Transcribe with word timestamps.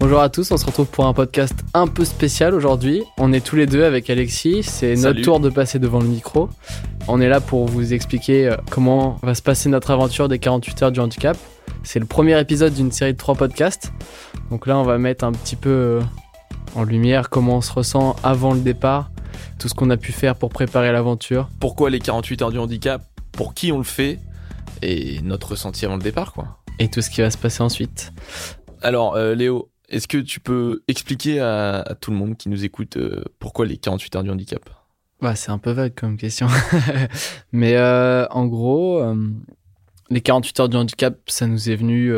Bonjour 0.00 0.20
à 0.20 0.30
tous, 0.30 0.50
on 0.50 0.56
se 0.56 0.64
retrouve 0.64 0.86
pour 0.86 1.04
un 1.04 1.12
podcast 1.12 1.52
un 1.74 1.86
peu 1.86 2.06
spécial 2.06 2.54
aujourd'hui. 2.54 3.02
On 3.18 3.34
est 3.34 3.44
tous 3.44 3.56
les 3.56 3.66
deux 3.66 3.84
avec 3.84 4.08
Alexis, 4.08 4.62
c'est 4.62 4.94
notre 4.94 5.20
tour 5.20 5.40
de 5.40 5.50
passer 5.50 5.78
devant 5.78 6.00
le 6.00 6.06
micro. 6.06 6.48
On 7.06 7.20
est 7.20 7.28
là 7.28 7.42
pour 7.42 7.66
vous 7.66 7.92
expliquer 7.92 8.48
euh, 8.48 8.56
comment 8.70 9.18
va 9.22 9.34
se 9.34 9.42
passer 9.42 9.68
notre 9.68 9.90
aventure 9.90 10.28
des 10.28 10.38
48 10.38 10.82
heures 10.82 10.92
du 10.92 11.00
handicap. 11.00 11.36
C'est 11.82 11.98
le 11.98 12.06
premier 12.06 12.40
épisode 12.40 12.72
d'une 12.72 12.90
série 12.90 13.12
de 13.12 13.18
trois 13.18 13.34
podcasts. 13.34 13.92
Donc 14.50 14.66
là, 14.66 14.78
on 14.78 14.84
va 14.84 14.96
mettre 14.96 15.22
un 15.22 15.32
petit 15.32 15.54
peu 15.54 15.68
euh, 15.68 16.00
en 16.74 16.84
lumière 16.84 17.28
comment 17.28 17.58
on 17.58 17.60
se 17.60 17.72
ressent 17.72 18.16
avant 18.22 18.54
le 18.54 18.60
départ, 18.60 19.10
tout 19.58 19.68
ce 19.68 19.74
qu'on 19.74 19.90
a 19.90 19.98
pu 19.98 20.12
faire 20.12 20.34
pour 20.34 20.48
préparer 20.48 20.92
l'aventure. 20.92 21.50
Pourquoi 21.60 21.90
les 21.90 21.98
48 21.98 22.40
heures 22.40 22.52
du 22.52 22.58
handicap? 22.58 23.02
Pour 23.32 23.52
qui 23.52 23.70
on 23.70 23.76
le 23.76 23.84
fait? 23.84 24.18
Et 24.80 25.20
notre 25.22 25.50
ressenti 25.50 25.84
avant 25.84 25.96
le 25.96 26.02
départ, 26.02 26.32
quoi. 26.32 26.56
et 26.78 26.88
tout 26.88 27.02
ce 27.02 27.10
qui 27.10 27.20
va 27.20 27.30
se 27.30 27.36
passer 27.36 27.62
ensuite. 27.62 28.14
Alors, 28.82 29.14
euh, 29.14 29.34
Léo, 29.34 29.69
est-ce 29.90 30.08
que 30.08 30.18
tu 30.18 30.40
peux 30.40 30.82
expliquer 30.88 31.40
à, 31.40 31.80
à 31.80 31.94
tout 31.94 32.10
le 32.10 32.16
monde 32.16 32.36
qui 32.36 32.48
nous 32.48 32.64
écoute 32.64 32.96
euh, 32.96 33.24
pourquoi 33.38 33.66
les 33.66 33.76
48 33.76 34.16
heures 34.16 34.22
du 34.22 34.30
handicap? 34.30 34.70
Bah, 35.20 35.34
c'est 35.34 35.50
un 35.50 35.58
peu 35.58 35.72
vague 35.72 35.94
comme 35.94 36.16
question. 36.16 36.46
Mais 37.52 37.76
euh, 37.76 38.26
en 38.30 38.46
gros, 38.46 39.00
euh, 39.00 39.14
les 40.08 40.20
48 40.20 40.60
heures 40.60 40.68
du 40.68 40.76
handicap, 40.76 41.18
ça 41.26 41.46
nous 41.46 41.68
est 41.68 41.76
venu 41.76 42.12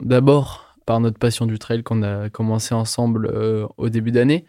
d'abord 0.00 0.74
par 0.86 0.98
notre 1.00 1.18
passion 1.18 1.46
du 1.46 1.58
trail 1.58 1.82
qu'on 1.82 2.02
a 2.02 2.30
commencé 2.30 2.74
ensemble 2.74 3.32
au 3.76 3.88
début 3.88 4.10
d'année. 4.10 4.44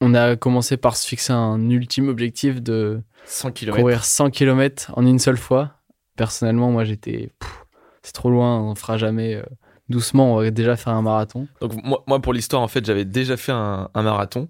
On 0.00 0.14
a 0.14 0.36
commencé 0.36 0.76
par 0.76 0.96
se 0.96 1.06
fixer 1.06 1.32
un 1.32 1.70
ultime 1.70 2.08
objectif 2.08 2.62
de 2.62 3.00
100 3.26 3.52
km. 3.52 3.78
courir 3.78 4.04
100 4.04 4.30
km 4.30 4.92
en 4.96 5.06
une 5.06 5.18
seule 5.18 5.36
fois. 5.36 5.72
Personnellement, 6.16 6.70
moi, 6.70 6.84
j'étais... 6.84 7.30
C'est 8.02 8.12
trop 8.12 8.30
loin, 8.30 8.60
on 8.60 8.74
fera 8.74 8.96
jamais... 8.96 9.42
euh, 9.90 9.92
doucement, 9.92 10.34
on 10.34 10.40
va 10.40 10.50
déjà 10.50 10.76
faire 10.76 10.92
un 10.92 11.02
marathon. 11.02 11.48
Donc, 11.60 11.72
moi, 11.84 12.02
moi, 12.06 12.20
pour 12.20 12.32
l'histoire, 12.32 12.62
en 12.62 12.68
fait, 12.68 12.84
j'avais 12.84 13.04
déjà 13.04 13.36
fait 13.36 13.52
un, 13.52 13.90
un 13.94 14.02
marathon. 14.02 14.48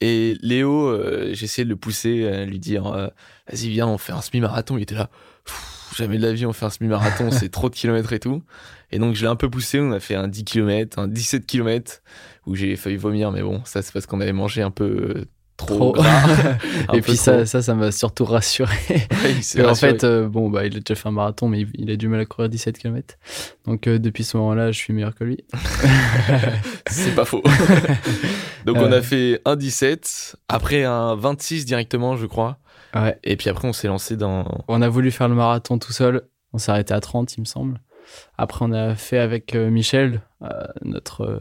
Et 0.00 0.36
Léo, 0.40 0.88
euh, 0.88 1.30
essayé 1.30 1.64
de 1.64 1.70
le 1.70 1.76
pousser, 1.76 2.26
à 2.26 2.44
lui 2.44 2.58
dire 2.58 2.86
euh, 2.86 3.08
Vas-y, 3.50 3.68
viens, 3.68 3.86
on 3.86 3.98
fait 3.98 4.12
un 4.12 4.22
semi-marathon. 4.22 4.78
Il 4.78 4.82
était 4.82 4.94
là 4.94 5.10
Pff, 5.44 5.94
Jamais 5.96 6.16
de 6.18 6.22
la 6.22 6.32
vie, 6.32 6.46
on 6.46 6.52
fait 6.52 6.64
un 6.66 6.70
semi-marathon, 6.70 7.30
c'est 7.32 7.50
trop 7.50 7.68
de 7.68 7.74
kilomètres 7.74 8.12
et 8.12 8.20
tout. 8.20 8.42
Et 8.92 8.98
donc, 8.98 9.14
je 9.14 9.22
l'ai 9.22 9.28
un 9.28 9.36
peu 9.36 9.50
poussé. 9.50 9.78
On 9.78 9.92
a 9.92 10.00
fait 10.00 10.14
un 10.14 10.28
10 10.28 10.44
km, 10.44 10.98
un 10.98 11.08
17 11.08 11.46
km, 11.46 12.02
où 12.46 12.54
j'ai 12.54 12.76
failli 12.76 12.96
vomir. 12.96 13.30
Mais 13.30 13.42
bon, 13.42 13.62
ça, 13.64 13.82
c'est 13.82 13.92
parce 13.92 14.06
qu'on 14.06 14.20
avait 14.20 14.32
mangé 14.32 14.62
un 14.62 14.70
peu 14.70 14.84
euh, 14.84 15.24
trop. 15.66 15.76
Trop. 15.76 15.92
gras. 15.92 16.22
Un 16.88 16.94
Et 16.94 17.00
puis 17.00 17.16
ça, 17.16 17.36
trop. 17.38 17.44
ça, 17.44 17.62
ça 17.62 17.74
m'a 17.74 17.92
surtout 17.92 18.24
rassuré. 18.24 18.74
Ouais, 19.56 19.64
en 19.66 19.74
fait, 19.74 20.04
euh, 20.04 20.28
bon, 20.28 20.48
bah, 20.50 20.64
il 20.66 20.76
a 20.76 20.80
déjà 20.80 20.94
fait 20.94 21.08
un 21.08 21.12
marathon, 21.12 21.48
mais 21.48 21.60
il, 21.60 21.68
il 21.74 21.90
a 21.90 21.96
du 21.96 22.08
mal 22.08 22.20
à 22.20 22.24
courir 22.26 22.48
17 22.48 22.78
km. 22.78 23.16
Donc, 23.66 23.86
euh, 23.86 23.98
depuis 23.98 24.24
ce 24.24 24.36
moment-là, 24.38 24.72
je 24.72 24.78
suis 24.78 24.92
meilleur 24.92 25.14
que 25.14 25.24
lui. 25.24 25.44
C'est 26.88 27.14
pas 27.14 27.24
faux. 27.24 27.42
Donc 28.66 28.76
on 28.78 28.92
Euh. 28.92 28.98
a 28.98 29.02
fait 29.02 29.40
un 29.44 29.56
17, 29.56 30.36
après 30.48 30.84
un 30.84 31.14
26 31.14 31.64
directement, 31.64 32.16
je 32.16 32.26
crois. 32.26 32.58
Ouais. 32.94 33.18
Et 33.24 33.36
puis 33.36 33.48
après, 33.48 33.68
on 33.68 33.72
s'est 33.72 33.88
lancé 33.88 34.16
dans. 34.16 34.64
On 34.68 34.82
a 34.82 34.88
voulu 34.88 35.10
faire 35.10 35.28
le 35.28 35.34
marathon 35.34 35.78
tout 35.78 35.92
seul. 35.92 36.22
On 36.52 36.58
s'est 36.58 36.72
arrêté 36.72 36.92
à 36.94 37.00
30, 37.00 37.36
il 37.36 37.40
me 37.40 37.44
semble. 37.46 37.80
Après, 38.36 38.64
on 38.64 38.72
a 38.72 38.94
fait 38.96 39.18
avec 39.18 39.54
euh, 39.54 39.70
Michel, 39.70 40.22
euh, 40.42 40.48
notre 40.82 41.22
euh, 41.22 41.38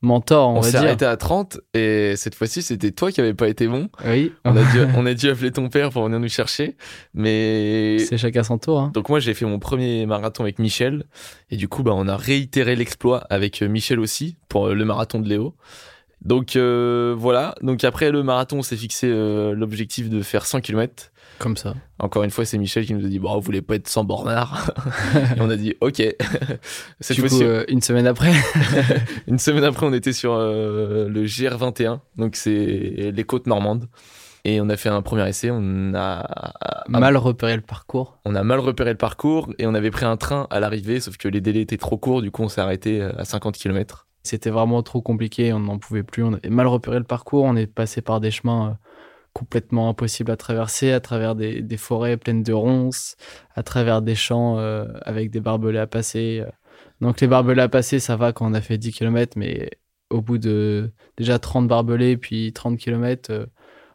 mentor, 0.00 0.48
on, 0.48 0.58
On, 0.58 0.60
va 0.60 0.70
s'est 0.70 0.76
arrêté 0.76 1.04
à 1.04 1.16
30 1.16 1.60
et 1.74 2.14
cette 2.16 2.34
fois-ci, 2.34 2.62
c'était 2.62 2.92
toi 2.92 3.10
qui 3.10 3.20
avais 3.20 3.34
pas 3.34 3.48
été 3.48 3.66
bon. 3.66 3.88
Oui, 4.06 4.32
On 4.44 4.56
a, 4.56 4.62
dû, 4.62 4.78
on 4.96 5.06
a 5.06 5.14
dû 5.14 5.28
appeler 5.28 5.50
ton 5.50 5.68
père 5.68 5.90
pour 5.90 6.04
venir 6.04 6.20
nous 6.20 6.28
chercher. 6.28 6.76
Mais. 7.14 7.98
c'est 7.98 8.18
chacun 8.18 8.42
son 8.42 8.58
tour. 8.58 8.80
hein. 8.80 8.90
Donc 8.94 9.08
moi, 9.08 9.20
j'ai 9.20 9.34
fait 9.34 9.44
mon 9.44 9.58
premier 9.58 10.06
marathon 10.06 10.44
avec 10.44 10.58
Michel. 10.58 11.04
Et 11.50 11.56
du 11.56 11.68
coup, 11.68 11.82
bah, 11.82 11.92
on 11.94 12.06
a 12.08 12.16
réitéré 12.16 12.76
l'exploit 12.76 13.18
avec 13.30 13.62
euh, 13.62 13.68
Michel 13.68 13.98
aussi 14.00 14.36
pour 14.48 14.68
euh, 14.68 14.74
le 14.74 14.84
marathon 14.84 15.18
de 15.20 15.28
Léo. 15.28 15.54
Donc 16.20 16.56
euh, 16.56 17.14
voilà. 17.16 17.54
Donc 17.62 17.84
après 17.84 18.10
le 18.10 18.22
marathon, 18.22 18.58
on 18.58 18.62
s'est 18.62 18.76
fixé 18.76 19.08
euh, 19.08 19.54
l'objectif 19.54 20.08
de 20.10 20.22
faire 20.22 20.46
100 20.46 20.60
km. 20.62 21.12
Comme 21.38 21.56
ça. 21.56 21.74
Encore 21.98 22.24
une 22.24 22.30
fois, 22.30 22.44
c'est 22.44 22.58
Michel 22.58 22.84
qui 22.84 22.94
nous 22.94 23.04
a 23.04 23.08
dit 23.08 23.18
Bon, 23.18 23.34
vous 23.34 23.40
voulez 23.40 23.62
pas 23.62 23.76
être 23.76 23.88
sans 23.88 24.04
bornard 24.04 24.72
Et 25.36 25.40
on 25.40 25.50
a 25.50 25.56
dit 25.56 25.74
Ok. 25.80 26.02
Cette 27.00 27.16
du 27.16 27.28
coup, 27.28 27.42
euh, 27.42 27.64
une 27.68 27.80
semaine 27.80 28.06
après, 28.06 28.32
une 29.26 29.38
semaine 29.38 29.64
après, 29.64 29.86
on 29.86 29.92
était 29.92 30.12
sur 30.12 30.34
euh, 30.34 31.08
le 31.08 31.24
GR21, 31.24 32.00
donc 32.16 32.36
c'est 32.36 33.12
les 33.12 33.24
côtes 33.24 33.46
normandes. 33.46 33.88
Et 34.44 34.60
on 34.60 34.68
a 34.68 34.76
fait 34.76 34.88
un 34.88 35.02
premier 35.02 35.28
essai. 35.28 35.50
On 35.50 35.94
a, 35.94 36.84
mal 36.88 37.16
repéré 37.16 37.56
le 37.56 37.62
parcours. 37.62 38.18
on 38.24 38.34
a 38.34 38.42
mal 38.42 38.60
repéré 38.60 38.92
le 38.92 38.96
parcours 38.96 39.52
et 39.58 39.66
on 39.66 39.74
avait 39.74 39.90
pris 39.90 40.06
un 40.06 40.16
train 40.16 40.46
à 40.50 40.60
l'arrivée, 40.60 41.00
sauf 41.00 41.16
que 41.16 41.28
les 41.28 41.40
délais 41.40 41.60
étaient 41.60 41.76
trop 41.76 41.98
courts. 41.98 42.22
Du 42.22 42.30
coup, 42.30 42.42
on 42.42 42.48
s'est 42.48 42.60
arrêté 42.60 43.00
euh, 43.00 43.12
à 43.18 43.24
50 43.24 43.56
km. 43.56 44.06
C'était 44.22 44.50
vraiment 44.50 44.82
trop 44.82 45.00
compliqué, 45.00 45.52
on 45.52 45.60
n'en 45.60 45.78
pouvait 45.78 46.02
plus. 46.02 46.22
On 46.22 46.32
avait 46.32 46.50
mal 46.50 46.66
repéré 46.66 46.98
le 46.98 47.04
parcours, 47.04 47.44
on 47.44 47.56
est 47.56 47.66
passé 47.66 48.00
par 48.00 48.20
des 48.20 48.30
chemins 48.30 48.78
complètement 49.38 49.88
impossibles 49.88 50.30
à 50.32 50.36
traverser, 50.36 50.92
à 50.92 51.00
travers 51.00 51.34
des, 51.34 51.62
des 51.62 51.76
forêts 51.76 52.16
pleines 52.16 52.42
de 52.42 52.52
ronces, 52.52 53.16
à 53.54 53.62
travers 53.62 54.02
des 54.02 54.14
champs 54.14 54.58
euh, 54.58 54.84
avec 55.02 55.30
des 55.30 55.40
barbelés 55.40 55.78
à 55.78 55.86
passer. 55.86 56.42
euh. 56.44 56.50
Donc 57.00 57.20
les 57.20 57.26
barbelés 57.28 57.62
à 57.62 57.68
passer, 57.68 58.00
ça 58.00 58.16
va 58.16 58.32
quand 58.32 58.50
on 58.50 58.54
a 58.54 58.60
fait 58.60 58.78
10 58.78 58.92
km, 58.92 59.34
mais 59.36 59.70
au 60.10 60.20
bout 60.22 60.38
de 60.38 60.90
déjà 61.16 61.38
30 61.38 61.68
barbelés, 61.68 62.16
puis 62.16 62.52
30 62.52 62.78
km, 62.78 63.46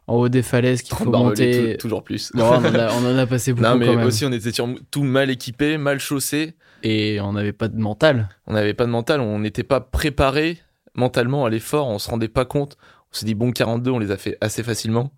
en 0.06 0.14
haut 0.16 0.28
des 0.28 0.42
falaises 0.42 0.82
qu'il 0.82 0.90
30 0.96 1.04
faut 1.04 1.10
monter. 1.12 1.72
tou- 1.76 1.82
toujours 1.82 2.02
plus. 2.04 2.30
Bon, 2.34 2.44
on, 2.44 2.54
en 2.56 2.64
a, 2.74 2.92
on 2.98 3.04
en 3.14 3.18
a 3.18 3.26
passé 3.26 3.52
beaucoup 3.52 3.64
non, 3.68 3.76
mais 3.76 3.86
quand 3.86 3.96
même. 3.96 4.06
aussi, 4.06 4.24
on 4.24 4.32
était 4.32 4.50
tout 4.90 5.02
mal 5.02 5.30
équipé, 5.30 5.76
mal 5.78 5.98
chaussé. 5.98 6.54
Et 6.82 7.20
on 7.20 7.32
n'avait 7.32 7.52
pas 7.54 7.68
de 7.68 7.76
mental. 7.78 8.28
On 8.46 8.52
n'avait 8.54 8.74
pas 8.74 8.84
de 8.86 8.90
mental, 8.90 9.20
on 9.20 9.38
n'était 9.38 9.62
pas 9.62 9.80
préparé 9.80 10.58
mentalement 10.94 11.44
à 11.44 11.50
l'effort, 11.50 11.88
on 11.88 11.98
se 11.98 12.08
rendait 12.10 12.28
pas 12.28 12.44
compte. 12.44 12.76
On 13.12 13.16
s'est 13.16 13.26
dit, 13.26 13.34
bon, 13.34 13.50
42, 13.52 13.90
on 13.90 13.98
les 13.98 14.10
a 14.10 14.16
fait 14.16 14.36
assez 14.40 14.62
facilement. 14.62 15.12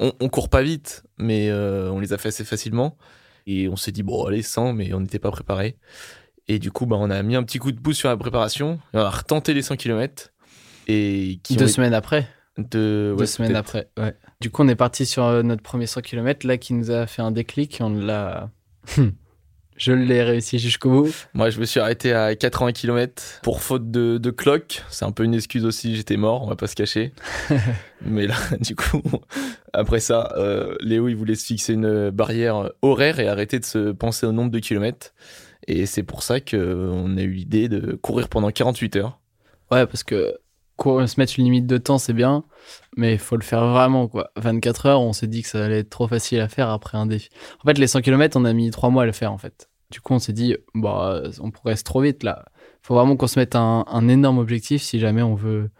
On, 0.00 0.12
on 0.18 0.28
court 0.28 0.48
pas 0.48 0.62
vite, 0.62 1.04
mais 1.18 1.48
euh, 1.50 1.90
on 1.90 2.00
les 2.00 2.12
a 2.12 2.18
fait 2.18 2.28
assez 2.28 2.44
facilement. 2.44 2.96
Et 3.46 3.68
on 3.68 3.76
s'est 3.76 3.92
dit, 3.92 4.02
bon, 4.02 4.24
allez, 4.24 4.42
100, 4.42 4.72
mais 4.72 4.92
on 4.92 5.00
n'était 5.00 5.18
pas 5.18 5.30
préparé. 5.30 5.76
Et 6.48 6.58
du 6.58 6.72
coup, 6.72 6.86
bah, 6.86 6.96
on 6.98 7.10
a 7.10 7.22
mis 7.22 7.36
un 7.36 7.42
petit 7.42 7.58
coup 7.58 7.70
de 7.70 7.80
pouce 7.80 7.96
sur 7.96 8.08
la 8.08 8.16
préparation. 8.16 8.80
On 8.92 8.98
a 8.98 9.10
retenté 9.10 9.54
les 9.54 9.62
100 9.62 9.76
km. 9.76 10.32
Et 10.88 11.38
qui 11.42 11.56
Deux 11.56 11.68
semaines 11.68 11.94
après. 11.94 12.26
deux, 12.58 13.16
semaines 13.26 13.54
après, 13.54 13.88
ouais. 13.98 14.16
Du 14.40 14.50
coup, 14.50 14.62
on 14.62 14.68
est 14.68 14.74
parti 14.74 15.06
sur 15.06 15.24
euh, 15.24 15.42
notre 15.42 15.62
premier 15.62 15.86
100 15.86 16.00
km, 16.00 16.46
là, 16.46 16.58
qui 16.58 16.74
nous 16.74 16.90
a 16.90 17.06
fait 17.06 17.22
un 17.22 17.30
déclic. 17.30 17.78
On 17.80 17.90
l'a. 17.90 18.50
Je 19.80 19.92
l'ai 19.92 20.22
réussi 20.22 20.58
jusqu'au 20.58 20.90
bout. 20.90 21.14
Moi, 21.32 21.48
je 21.48 21.58
me 21.58 21.64
suis 21.64 21.80
arrêté 21.80 22.12
à 22.12 22.36
80 22.36 22.72
km 22.72 23.40
pour 23.42 23.62
faute 23.62 23.90
de, 23.90 24.18
de 24.18 24.30
cloque. 24.30 24.82
C'est 24.90 25.06
un 25.06 25.10
peu 25.10 25.24
une 25.24 25.32
excuse 25.32 25.64
aussi, 25.64 25.96
j'étais 25.96 26.18
mort, 26.18 26.42
on 26.42 26.48
va 26.48 26.54
pas 26.54 26.66
se 26.66 26.74
cacher. 26.74 27.14
Mais 28.02 28.26
là, 28.26 28.34
du 28.60 28.76
coup, 28.76 29.00
après 29.72 30.00
ça, 30.00 30.34
euh, 30.36 30.76
Léo, 30.80 31.08
il 31.08 31.16
voulait 31.16 31.34
se 31.34 31.46
fixer 31.46 31.72
une 31.72 32.10
barrière 32.10 32.70
horaire 32.82 33.20
et 33.20 33.26
arrêter 33.26 33.58
de 33.58 33.64
se 33.64 33.92
penser 33.92 34.26
au 34.26 34.32
nombre 34.32 34.50
de 34.50 34.58
kilomètres. 34.58 35.14
Et 35.66 35.86
c'est 35.86 36.02
pour 36.02 36.24
ça 36.24 36.40
qu'on 36.40 37.16
a 37.16 37.22
eu 37.22 37.30
l'idée 37.30 37.70
de 37.70 37.94
courir 37.94 38.28
pendant 38.28 38.50
48 38.50 38.96
heures. 38.96 39.18
Ouais, 39.70 39.86
parce 39.86 40.04
que 40.04 40.36
se 41.06 41.18
mettre 41.18 41.38
une 41.38 41.44
limite 41.44 41.66
de 41.66 41.78
temps, 41.78 41.96
c'est 41.96 42.12
bien, 42.12 42.44
mais 42.98 43.14
il 43.14 43.18
faut 43.18 43.36
le 43.36 43.42
faire 43.42 43.66
vraiment, 43.66 44.08
quoi. 44.08 44.30
24 44.36 44.86
heures, 44.86 45.00
on 45.00 45.14
s'est 45.14 45.26
dit 45.26 45.42
que 45.42 45.48
ça 45.48 45.64
allait 45.64 45.78
être 45.78 45.90
trop 45.90 46.06
facile 46.06 46.40
à 46.40 46.48
faire 46.48 46.68
après 46.68 46.98
un 46.98 47.06
défi. 47.06 47.30
En 47.62 47.66
fait, 47.66 47.78
les 47.78 47.86
100 47.86 48.02
km, 48.02 48.38
on 48.38 48.44
a 48.44 48.52
mis 48.52 48.70
3 48.70 48.90
mois 48.90 49.04
à 49.04 49.06
le 49.06 49.12
faire, 49.12 49.32
en 49.32 49.38
fait. 49.38 49.69
Du 49.90 50.00
coup, 50.00 50.14
on 50.14 50.18
s'est 50.18 50.32
dit, 50.32 50.56
bah, 50.74 51.22
on 51.40 51.50
progresse 51.50 51.82
trop 51.84 52.00
vite, 52.00 52.22
là. 52.22 52.44
faut 52.82 52.94
vraiment 52.94 53.16
qu'on 53.16 53.26
se 53.26 53.38
mette 53.38 53.56
un, 53.56 53.84
un 53.88 54.08
énorme 54.08 54.38
objectif 54.38 54.82
si 54.82 54.98
jamais 55.00 55.22
on 55.22 55.34
veut 55.34 55.70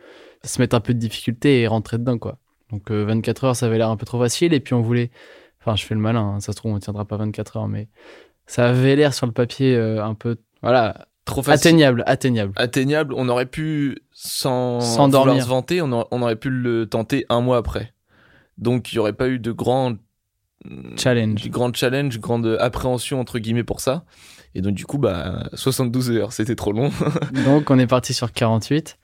se 0.45 0.61
mettre 0.61 0.75
un 0.75 0.81
peu 0.81 0.95
de 0.95 0.99
difficulté 0.99 1.61
et 1.61 1.67
rentrer 1.67 1.99
dedans, 1.99 2.19
quoi. 2.19 2.39
Donc, 2.73 2.91
euh, 2.91 3.05
24 3.05 3.45
heures, 3.45 3.57
ça 3.57 3.67
avait 3.67 3.79
l'air 3.79 3.89
un 3.91 3.97
peu 3.97 4.07
trop 4.07 4.19
facile, 4.21 4.53
et 4.55 4.61
puis 4.61 4.75
on 4.75 4.81
voulait. 4.81 5.11
Enfin, 5.61 5.77
je 5.77 5.85
fais 5.85 5.95
le 5.95 6.01
malin, 6.01 6.35
hein, 6.37 6.41
ça 6.41 6.53
se 6.53 6.57
trouve, 6.57 6.73
on 6.73 6.77
ne 6.77 6.81
tiendra 6.81 7.05
pas 7.05 7.17
24 7.19 7.57
heures, 7.59 7.69
mais 7.69 7.89
ça 8.47 8.69
avait 8.69 8.97
l'air 8.97 9.13
sur 9.15 9.27
le 9.27 9.33
papier 9.33 9.77
euh, 9.77 10.03
un 10.05 10.15
peu. 10.15 10.37
Voilà, 10.63 11.07
Trop 11.27 11.43
facile. 11.43 11.69
atteignable, 11.69 12.03
atteignable. 12.07 12.53
Atteignable, 12.57 13.15
on 13.17 13.29
aurait 13.29 13.47
pu, 13.47 13.99
sans, 14.13 14.81
Sans 14.81 15.09
dormir. 15.09 15.45
se 15.45 15.49
vanter, 15.49 15.83
on, 15.83 15.93
a- 15.93 16.09
on 16.11 16.23
aurait 16.23 16.37
pu 16.37 16.49
le 16.51 16.87
tenter 16.87 17.27
un 17.29 17.41
mois 17.43 17.59
après. 17.59 17.93
Donc, 18.59 18.93
il 18.93 18.97
n'y 18.97 18.99
aurait 19.01 19.13
pas 19.13 19.29
eu 19.29 19.39
de 19.39 19.53
grand 19.53 19.95
Challenge. 20.97 21.41
du 21.41 21.49
grand 21.51 21.75
challenge, 21.75 22.19
grande 22.21 22.57
appréhension 22.61 23.19
entre 23.21 23.39
guillemets 23.39 23.65
pour 23.65 23.81
ça. 23.81 24.05
Et 24.55 24.61
donc 24.63 24.75
du 24.75 24.85
coup, 24.85 24.99
bah 24.99 25.49
72 25.55 26.11
heures, 26.11 26.33
c'était 26.33 26.57
trop 26.57 26.73
long. 26.73 26.91
Donc 27.45 27.71
on 27.71 27.79
est 27.79 27.87
parti 27.87 28.13
sur 28.13 28.33
48 28.33 28.99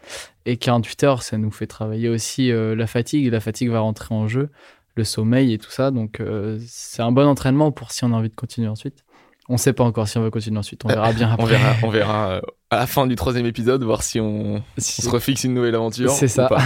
et 0.45 0.57
48 0.57 1.05
heures, 1.05 1.23
ça 1.23 1.39
nous 1.39 1.53
fait 1.53 1.69
travailler 1.69 2.09
aussi 2.09 2.51
euh, 2.51 2.75
la 2.75 2.87
fatigue. 2.89 3.31
La 3.31 3.39
fatigue 3.41 3.71
va 3.71 3.79
rentrer 3.79 4.13
en 4.13 4.27
jeu, 4.27 4.51
le 4.97 5.05
sommeil 5.05 5.53
et 5.53 5.59
tout 5.59 5.71
ça. 5.71 5.93
Donc 5.93 6.19
euh, 6.21 6.59
c'est 6.67 7.01
un 7.03 7.13
bon 7.13 7.27
entraînement 7.29 7.71
pour 7.71 7.93
si 7.93 8.03
on 8.05 8.13
a 8.13 8.17
envie 8.17 8.29
de 8.29 8.35
continuer 8.35 8.67
ensuite. 8.69 9.05
On 9.49 9.57
sait 9.57 9.73
pas 9.73 9.85
encore 9.85 10.09
si 10.09 10.19
on 10.19 10.23
veut 10.23 10.31
continuer 10.33 10.59
ensuite. 10.59 10.85
On 10.85 10.89
verra 10.89 11.13
bien 11.13 11.31
après. 11.33 11.45
on 11.45 11.47
verra, 11.47 11.75
on 11.85 11.91
verra 11.91 12.31
euh, 12.33 12.41
à 12.71 12.79
la 12.79 12.87
fin 12.89 13.07
du 13.07 13.15
troisième 13.15 13.47
épisode 13.47 13.85
voir 13.85 14.03
si 14.03 14.19
on, 14.19 14.65
Si- 14.79 15.03
on 15.03 15.05
se 15.05 15.15
refixe 15.15 15.45
une 15.45 15.55
nouvelle 15.55 15.77
aventure. 15.77 16.11
C'est 16.11 16.27
ça. 16.27 16.49
pas. 16.49 16.59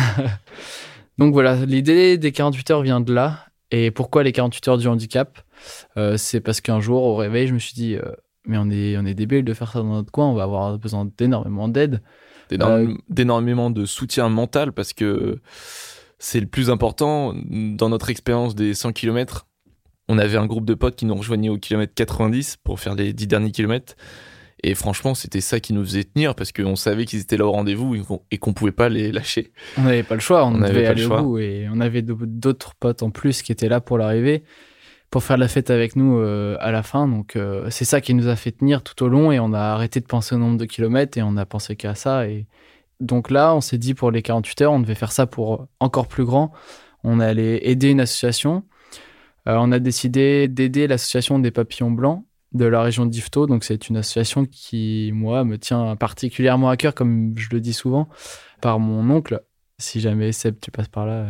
Donc 1.18 1.34
voilà, 1.34 1.54
l'idée 1.66 2.16
des 2.16 2.32
48 2.32 2.70
heures 2.70 2.82
vient 2.82 3.00
de 3.02 3.12
là. 3.12 3.44
Et 3.70 3.90
pourquoi 3.90 4.22
les 4.22 4.32
48 4.32 4.68
heures 4.68 4.78
du 4.78 4.88
handicap? 4.88 5.38
Euh, 5.96 6.16
C'est 6.16 6.40
parce 6.40 6.60
qu'un 6.60 6.80
jour, 6.80 7.02
au 7.02 7.16
réveil, 7.16 7.46
je 7.46 7.54
me 7.54 7.58
suis 7.58 7.74
dit, 7.74 7.94
euh, 7.96 8.02
mais 8.46 8.56
on 8.58 8.70
est, 8.70 8.96
on 8.98 9.04
est 9.04 9.14
débile 9.14 9.44
de 9.44 9.54
faire 9.54 9.70
ça 9.70 9.80
dans 9.80 9.86
notre 9.94 10.10
coin. 10.10 10.26
On 10.28 10.34
va 10.34 10.42
avoir 10.44 10.78
besoin 10.78 11.08
d'énormément 11.18 11.68
d'aide. 11.68 12.02
d'énorme- 12.48 12.98
d'énormément 13.08 13.70
de 13.70 13.84
soutien 13.86 14.28
mental 14.28 14.72
parce 14.72 14.92
que 14.92 15.38
c'est 16.18 16.40
le 16.40 16.46
plus 16.46 16.68
important 16.68 17.32
dans 17.46 17.88
notre 17.88 18.10
expérience 18.10 18.54
des 18.56 18.74
100 18.74 18.92
km. 18.92 19.46
On 20.08 20.18
avait 20.18 20.36
un 20.36 20.46
groupe 20.46 20.64
de 20.64 20.74
potes 20.74 20.96
qui 20.96 21.06
nous 21.06 21.14
rejoignaient 21.14 21.48
au 21.48 21.58
kilomètre 21.58 21.94
90 21.94 22.56
pour 22.64 22.80
faire 22.80 22.96
les 22.96 23.12
10 23.12 23.28
derniers 23.28 23.52
kilomètres. 23.52 23.94
Et 24.62 24.74
franchement, 24.74 25.14
c'était 25.14 25.40
ça 25.40 25.60
qui 25.60 25.72
nous 25.72 25.84
faisait 25.84 26.04
tenir 26.04 26.34
parce 26.34 26.52
qu'on 26.52 26.76
savait 26.76 27.04
qu'ils 27.04 27.20
étaient 27.20 27.36
là 27.36 27.46
au 27.46 27.52
rendez-vous 27.52 27.94
et 28.30 28.38
qu'on- 28.38 28.52
pouvait 28.52 28.72
pas 28.72 28.88
les 28.88 29.12
lâcher. 29.12 29.52
On 29.78 29.82
n'avait 29.82 30.02
pas 30.02 30.14
le 30.14 30.20
choix, 30.20 30.44
on, 30.44 30.52
devait 30.52 30.86
aller 30.86 31.04
au 31.06 31.22
bout. 31.22 31.38
Et 31.38 31.68
on 31.72 31.80
avait 31.80 32.02
d'autres 32.02 32.74
potes 32.74 33.02
en 33.02 33.10
plus 33.10 33.42
qui 33.42 33.52
étaient 33.52 33.68
là 33.68 33.80
pour 33.80 33.96
l'arrivée, 33.96 34.42
pour 35.10 35.22
faire 35.22 35.38
la 35.38 35.48
fête 35.48 35.70
avec 35.70 35.96
nous 35.96 36.18
euh, 36.18 36.56
à 36.60 36.72
la 36.72 36.82
fin. 36.82 37.08
Donc 37.08 37.36
euh, 37.36 37.68
c'est 37.70 37.84
ça 37.84 38.00
qui 38.00 38.12
nous 38.12 38.28
a 38.28 38.36
fait 38.36 38.52
tenir 38.52 38.82
tout 38.82 39.02
au 39.04 39.08
long 39.08 39.32
et 39.32 39.38
on 39.40 39.52
a 39.52 39.60
arrêté 39.60 40.00
de 40.00 40.06
penser 40.06 40.34
au 40.34 40.38
nombre 40.38 40.58
de 40.58 40.64
kilomètres 40.64 41.16
et 41.16 41.22
on 41.22 41.36
a 41.36 41.46
pensé 41.46 41.76
qu'à 41.76 41.94
ça. 41.94 42.26
Et 42.28 42.46
donc 43.00 43.30
là, 43.30 43.54
on 43.54 43.60
s'est 43.60 43.78
dit 43.78 43.94
pour 43.94 44.10
les 44.10 44.22
48 44.22 44.62
heures, 44.62 44.72
on 44.72 44.80
devait 44.80 44.94
faire 44.94 45.12
ça 45.12 45.26
pour 45.26 45.68
encore 45.78 46.06
plus 46.08 46.24
grand. 46.24 46.52
On 47.02 47.18
allait 47.20 47.66
aider 47.66 47.88
une 47.90 48.00
association. 48.00 48.64
Euh, 49.48 49.56
on 49.58 49.72
a 49.72 49.78
décidé 49.78 50.48
d'aider 50.48 50.86
l'association 50.86 51.38
des 51.38 51.50
papillons 51.50 51.90
blancs 51.90 52.24
de 52.52 52.64
la 52.64 52.82
région 52.82 53.06
d'Ifto. 53.06 53.46
Donc 53.46 53.64
c'est 53.64 53.88
une 53.88 53.96
association 53.96 54.44
qui, 54.44 55.10
moi, 55.14 55.44
me 55.44 55.58
tient 55.58 55.96
particulièrement 55.96 56.70
à 56.70 56.76
cœur, 56.76 56.94
comme 56.94 57.34
je 57.36 57.48
le 57.52 57.60
dis 57.60 57.72
souvent, 57.72 58.08
par 58.60 58.78
mon 58.78 59.08
oncle. 59.10 59.42
Si 59.78 60.00
jamais 60.00 60.32
Seb, 60.32 60.56
tu 60.60 60.70
passes 60.70 60.88
par 60.88 61.06
là, 61.06 61.28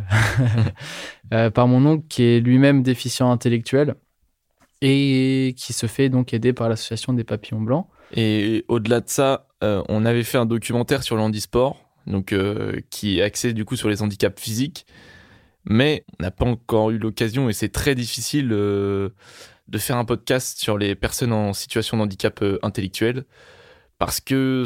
euh, 1.32 1.50
par 1.50 1.68
mon 1.68 1.86
oncle 1.86 2.06
qui 2.08 2.24
est 2.24 2.40
lui-même 2.40 2.82
déficient 2.82 3.30
intellectuel 3.30 3.94
et 4.82 5.54
qui 5.56 5.72
se 5.72 5.86
fait 5.86 6.08
donc 6.08 6.34
aider 6.34 6.52
par 6.52 6.68
l'association 6.68 7.12
des 7.12 7.24
papillons 7.24 7.60
blancs. 7.60 7.86
Et 8.16 8.64
au-delà 8.68 9.00
de 9.00 9.08
ça, 9.08 9.46
euh, 9.62 9.82
on 9.88 10.04
avait 10.04 10.24
fait 10.24 10.38
un 10.38 10.46
documentaire 10.46 11.02
sur 11.02 11.16
le 11.16 11.22
handisport, 11.22 11.76
donc 12.06 12.32
euh, 12.32 12.80
qui 12.90 13.18
est 13.18 13.22
axé 13.22 13.52
du 13.52 13.64
coup 13.64 13.76
sur 13.76 13.88
les 13.88 14.02
handicaps 14.02 14.40
physiques, 14.40 14.86
mais 15.70 16.04
on 16.18 16.22
n'a 16.24 16.30
pas 16.30 16.44
encore 16.44 16.90
eu 16.90 16.98
l'occasion 16.98 17.48
et 17.48 17.52
c'est 17.54 17.70
très 17.70 17.94
difficile 17.94 18.50
euh, 18.52 19.08
de 19.68 19.78
faire 19.78 19.96
un 19.96 20.04
podcast 20.04 20.58
sur 20.58 20.76
les 20.76 20.94
personnes 20.94 21.32
en 21.32 21.52
situation 21.52 21.96
de 21.96 22.02
handicap 22.02 22.42
euh, 22.42 22.58
intellectuel 22.62 23.24
parce 23.98 24.20
que 24.20 24.64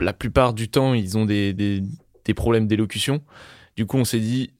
la 0.00 0.12
plupart 0.12 0.52
du 0.52 0.68
temps 0.68 0.92
ils 0.94 1.16
ont 1.16 1.24
des, 1.24 1.52
des- 1.54 1.82
des 2.24 2.34
problèmes 2.34 2.66
d'élocution. 2.66 3.22
Du 3.76 3.86
coup, 3.86 3.98
on 3.98 4.04
s'est 4.04 4.18
dit 4.18 4.50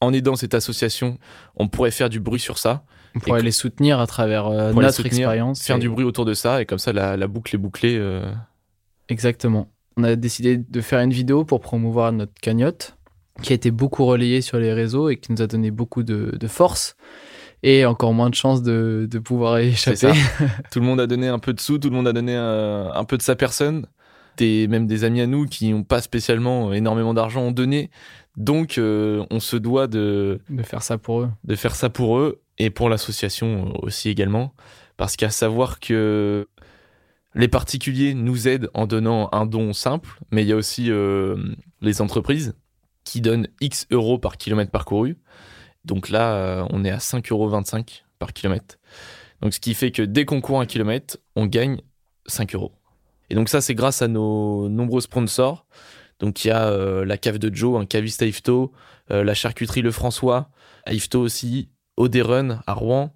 en 0.00 0.12
aidant 0.12 0.36
cette 0.36 0.54
association, 0.54 1.18
on 1.56 1.66
pourrait 1.66 1.90
faire 1.90 2.08
du 2.08 2.20
bruit 2.20 2.38
sur 2.38 2.56
ça, 2.58 2.84
On 3.16 3.18
pourrait 3.18 3.42
les 3.42 3.50
soutenir 3.50 3.98
à 3.98 4.06
travers 4.06 4.46
euh, 4.46 4.72
notre 4.72 4.90
soutenir, 4.94 5.12
expérience. 5.30 5.60
faire 5.62 5.76
et- 5.76 5.80
du 5.80 5.88
bruit 5.88 6.04
autour 6.04 6.24
de 6.24 6.34
ça 6.34 6.62
et 6.62 6.66
comme 6.66 6.78
ça 6.78 6.92
la, 6.92 7.16
la 7.16 7.26
boucle 7.26 7.56
est 7.56 7.58
bouclée. 7.58 7.96
euh, 7.98 8.30
Exactement. 9.08 9.68
On 9.96 10.04
a 10.04 10.14
décidé 10.14 10.56
de 10.58 10.80
faire 10.80 11.00
une 11.00 11.12
vidéo 11.12 11.44
pour 11.44 11.60
promouvoir 11.60 12.12
notre 12.12 12.34
cagnotte, 12.40 12.96
qui 13.42 13.52
a 13.52 13.56
été 13.56 13.70
beaucoup 13.70 14.04
relayée 14.04 14.40
sur 14.40 14.58
les 14.58 14.72
réseaux 14.72 15.08
et 15.08 15.16
qui 15.16 15.32
nous 15.32 15.42
a 15.42 15.46
donné 15.46 15.70
beaucoup 15.70 16.02
de, 16.02 16.36
de 16.38 16.46
force 16.46 16.96
et 17.62 17.84
encore 17.84 18.12
moins 18.12 18.30
de 18.30 18.34
chances 18.34 18.62
de, 18.62 19.06
de 19.10 19.18
pouvoir 19.18 19.60
y 19.60 19.68
échapper. 19.68 20.12
Tout 20.70 20.80
le 20.80 20.86
monde 20.86 21.00
a 21.00 21.06
donné 21.06 21.28
un 21.28 21.38
peu 21.38 21.52
de 21.52 21.60
sous, 21.60 21.78
tout 21.78 21.90
le 21.90 21.96
monde 21.96 22.08
a 22.08 22.12
donné 22.12 22.34
euh, 22.36 22.92
un 22.92 23.04
peu 23.04 23.16
de 23.16 23.22
sa 23.22 23.36
personne. 23.36 23.86
Des, 24.36 24.68
même 24.68 24.86
des 24.86 25.04
amis 25.04 25.22
à 25.22 25.26
nous 25.26 25.46
qui 25.46 25.72
n'ont 25.72 25.82
pas 25.82 26.02
spécialement 26.02 26.72
énormément 26.74 27.14
d'argent 27.14 27.40
ont 27.40 27.52
donné. 27.52 27.90
Donc, 28.36 28.76
euh, 28.76 29.24
on 29.30 29.40
se 29.40 29.56
doit 29.56 29.86
de, 29.86 30.40
de 30.50 30.62
faire 30.62 30.82
ça 30.82 30.98
pour 30.98 31.22
eux. 31.22 31.30
de 31.44 31.56
faire 31.56 31.74
ça 31.74 31.88
pour 31.88 32.18
eux 32.18 32.42
et 32.58 32.68
pour 32.68 32.90
l'association 32.90 33.72
aussi 33.82 34.10
également. 34.10 34.52
Parce 34.98 35.16
qu'à 35.16 35.30
savoir 35.30 35.80
que 35.80 36.46
les 37.34 37.48
particuliers 37.48 38.12
nous 38.12 38.46
aident 38.46 38.68
en 38.74 38.86
donnant 38.86 39.28
un 39.32 39.46
don 39.46 39.72
simple, 39.72 40.18
mais 40.30 40.42
il 40.42 40.48
y 40.48 40.52
a 40.52 40.56
aussi 40.56 40.90
euh, 40.90 41.36
les 41.80 42.02
entreprises 42.02 42.54
qui 43.06 43.22
donnent 43.22 43.48
X 43.62 43.86
euros 43.90 44.18
par 44.18 44.36
kilomètre 44.36 44.70
parcouru. 44.70 45.16
Donc 45.86 46.10
là, 46.10 46.34
euh, 46.34 46.66
on 46.70 46.84
est 46.84 46.90
à 46.90 46.98
5,25 46.98 47.30
euros 47.32 47.48
par 48.18 48.34
kilomètre. 48.34 48.78
Donc 49.40 49.54
ce 49.54 49.60
qui 49.60 49.72
fait 49.72 49.92
que 49.92 50.02
dès 50.02 50.26
qu'on 50.26 50.42
court 50.42 50.60
un 50.60 50.66
kilomètre, 50.66 51.16
on 51.36 51.46
gagne 51.46 51.80
5 52.26 52.54
euros. 52.54 52.72
Et 53.30 53.34
donc 53.34 53.48
ça, 53.48 53.60
c'est 53.60 53.74
grâce 53.74 54.02
à 54.02 54.08
nos 54.08 54.68
nombreux 54.68 55.00
sponsors. 55.00 55.66
Donc 56.18 56.44
il 56.44 56.48
y 56.48 56.50
a 56.50 56.66
euh, 56.66 57.04
la 57.04 57.16
cave 57.16 57.38
de 57.38 57.54
Joe, 57.54 57.80
un 57.80 57.86
caviste 57.86 58.22
à 58.22 58.26
euh, 58.26 59.22
la 59.24 59.34
charcuterie 59.34 59.82
Le 59.82 59.92
François, 59.92 60.50
à 60.84 60.92
aussi, 61.14 61.68
Oderun 61.96 62.62
à 62.66 62.72
Rouen, 62.74 63.14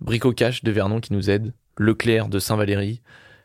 Bricocache 0.00 0.62
de 0.62 0.70
Vernon 0.70 1.00
qui 1.00 1.12
nous 1.12 1.30
aide, 1.30 1.52
Leclerc 1.78 2.28
de 2.28 2.38
Saint-Valéry, 2.38 3.02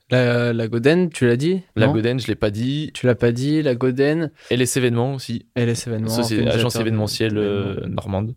La, 0.10 0.54
la 0.54 0.68
Goden, 0.70 1.10
tu 1.10 1.28
l'as 1.28 1.36
dit 1.36 1.62
la 1.76 1.88
Goden, 1.88 2.20
je 2.20 2.28
l'ai 2.28 2.36
pas 2.36 2.50
dit, 2.50 2.92
Tu 2.94 3.06
l'as 3.06 3.16
pas 3.16 3.32
dit, 3.34 3.62
la 3.62 3.76
Goden, 3.76 4.32
LS 4.50 4.78
événements 4.78 5.14
aussi, 5.16 5.46
LS 5.56 5.88
événements. 5.88 6.08
Société- 6.10 6.42
organisateur 6.44 6.60
agence 6.60 6.76
événementielle 6.78 7.38
euh, 7.38 7.86
normande. 7.88 8.34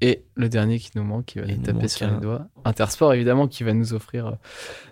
Et 0.00 0.24
le 0.34 0.48
dernier 0.48 0.78
qui 0.78 0.90
nous 0.96 1.02
manque, 1.04 1.24
qui 1.26 1.38
va 1.38 1.46
nous 1.46 1.56
taper 1.56 1.78
manque 1.78 1.88
sur 1.88 2.06
un. 2.06 2.14
les 2.14 2.20
doigts. 2.20 2.46
Intersport, 2.64 3.14
évidemment, 3.14 3.48
qui 3.48 3.64
va 3.64 3.72
nous 3.72 3.94
offrir 3.94 4.26
euh, 4.26 4.32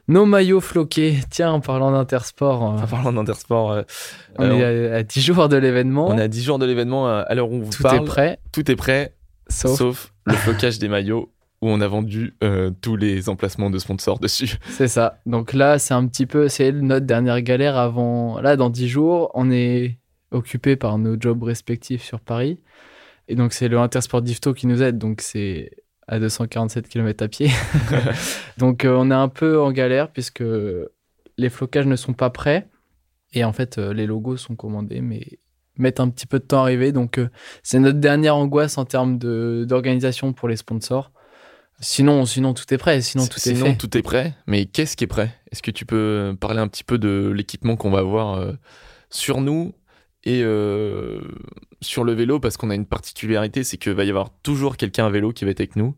nos 0.09 0.25
maillots 0.27 0.61
floqués. 0.61 1.19
Tiens, 1.31 1.51
en 1.53 1.61
parlant 1.61 1.93
d'Intersport, 1.93 2.63
euh, 2.79 2.83
En 2.83 2.87
parlant 2.87 3.13
d'Intersport, 3.13 3.73
euh, 3.73 3.83
on 4.39 4.51
est 4.51 4.91
à, 4.91 4.97
à 4.97 5.03
10 5.03 5.21
jours 5.21 5.49
de 5.49 5.57
l'événement. 5.57 6.09
on 6.09 6.17
est 6.19 6.23
à 6.23 6.29
10 6.29 6.43
jours 6.43 6.59
de 6.59 6.67
l'événement 6.67 7.09
à 7.09 7.35
l'heure 7.35 7.51
où 7.51 7.57
on 7.57 7.61
vous 7.63 7.71
Tout 7.71 7.83
parle. 7.83 8.03
est 8.03 8.05
prêt, 8.07 8.39
Tout 8.53 8.69
est 8.71 8.77
prêt, 8.77 9.15
sauf, 9.49 9.77
sauf, 9.79 10.13
le 10.25 10.35
flocage 10.35 10.79
des 10.79 10.89
maillots 10.89 11.31
où 11.63 11.69
on 11.69 11.81
a 11.81 11.87
vendu 11.87 12.35
euh, 12.43 12.71
tous 12.81 12.97
les 12.97 13.29
emplacements 13.29 13.71
de 13.71 13.79
sponsors 13.79 14.19
dessus. 14.21 14.59
c'est 14.69 14.89
ça. 14.89 15.21
Donc 15.25 15.53
là, 15.53 15.79
c'est 15.79 15.95
un 15.95 16.07
petit 16.07 16.27
peu, 16.27 16.49
c'est 16.49 16.73
notre 16.73 17.07
dernière 17.07 17.41
galère 17.41 17.77
avant. 17.79 18.41
Là, 18.41 18.57
dans 18.57 18.69
10 18.69 18.89
jours, 18.89 19.31
on 19.35 19.51
est 19.51 19.99
occupé 20.33 20.77
par 20.77 20.99
nos 20.99 21.19
jobs 21.19 21.43
respectifs 21.43 22.03
sur 22.03 22.21
Paris. 22.21 22.61
Et 23.29 23.37
donc, 23.37 23.53
c'est 23.53 23.69
le 23.69 23.79
Intersport 23.79 24.23
d'Ifto 24.23 24.53
qui 24.53 24.67
nous 24.67 24.83
aide. 24.83 24.99
Donc, 24.99 25.21
c'est 25.21 25.71
à 26.09 26.19
247 26.19 26.89
km 26.89 27.25
à 27.25 27.29
pied. 27.29 27.51
donc, 28.59 28.85
euh, 28.85 28.97
on 28.99 29.11
est 29.11 29.15
un 29.15 29.29
peu 29.29 29.61
en 29.61 29.71
galère 29.71 30.11
puisque 30.11 30.43
les 31.39 31.49
flocages 31.49 31.87
ne 31.87 31.97
sont 31.97 32.13
pas 32.13 32.31
prêts. 32.31 32.69
Et 33.35 33.45
en 33.45 33.53
fait, 33.53 33.79
euh, 33.79 33.95
les 33.95 34.07
logos 34.07 34.37
sont 34.37 34.57
commandés, 34.57 35.01
mais 35.01 35.39
mettent 35.79 36.01
un 36.01 36.11
petit 36.11 36.27
peu 36.27 36.41
de 36.41 36.45
temps 36.45 36.59
à 36.59 36.63
arriver. 36.63 36.91
Donc, 36.91 37.21
c'est 37.63 37.79
notre 37.79 38.01
dernière 38.01 38.37
angoisse 38.37 38.77
en 38.79 38.85
termes 38.85 39.17
d'organisation 39.19 40.33
pour 40.33 40.49
les 40.49 40.57
sponsors. 40.57 41.13
Sinon, 41.83 42.25
sinon, 42.27 42.55
tout 42.55 42.73
est 42.73 42.79
prêt. 42.79 43.01
Sinon, 43.01 43.27
tout 43.27 43.39
est 43.39 43.55
Sinon, 43.55 43.67
fait. 43.67 43.77
tout 43.77 43.99
est 43.99 44.03
prêt. 44.03 44.35
Mais 44.47 44.67
qu'est-ce 44.67 44.97
qui 44.97 45.05
est 45.05 45.09
prêt? 45.09 45.35
Est-ce 45.51 45.63
que 45.63 45.73
tu 45.73 45.85
peux 45.85 46.35
parler 46.41 46.61
un 46.61 46.69
petit 46.69 46.85
peu 46.85 46.97
de 46.97 47.33
l'équipement 47.35 47.75
qu'on 47.77 47.91
va 47.91 47.99
avoir 47.99 48.35
euh, 48.35 48.53
sur 49.11 49.41
nous 49.41 49.75
et 50.25 50.43
euh, 50.45 51.21
sur 51.81 52.05
le 52.05 52.13
vélo 52.13 52.39
Parce 52.39 52.57
qu'on 52.57 52.71
a 52.71 52.75
une 52.75 52.87
particularité, 52.87 53.65
c'est 53.65 53.77
qu'il 53.77 53.93
va 53.93 54.05
y 54.05 54.09
avoir 54.11 54.31
toujours 54.43 54.77
quelqu'un 54.77 55.07
à 55.07 55.11
vélo 55.11 55.33
qui 55.33 55.45
va 55.45 55.51
être 55.51 55.61
avec 55.61 55.77
nous. 55.77 55.95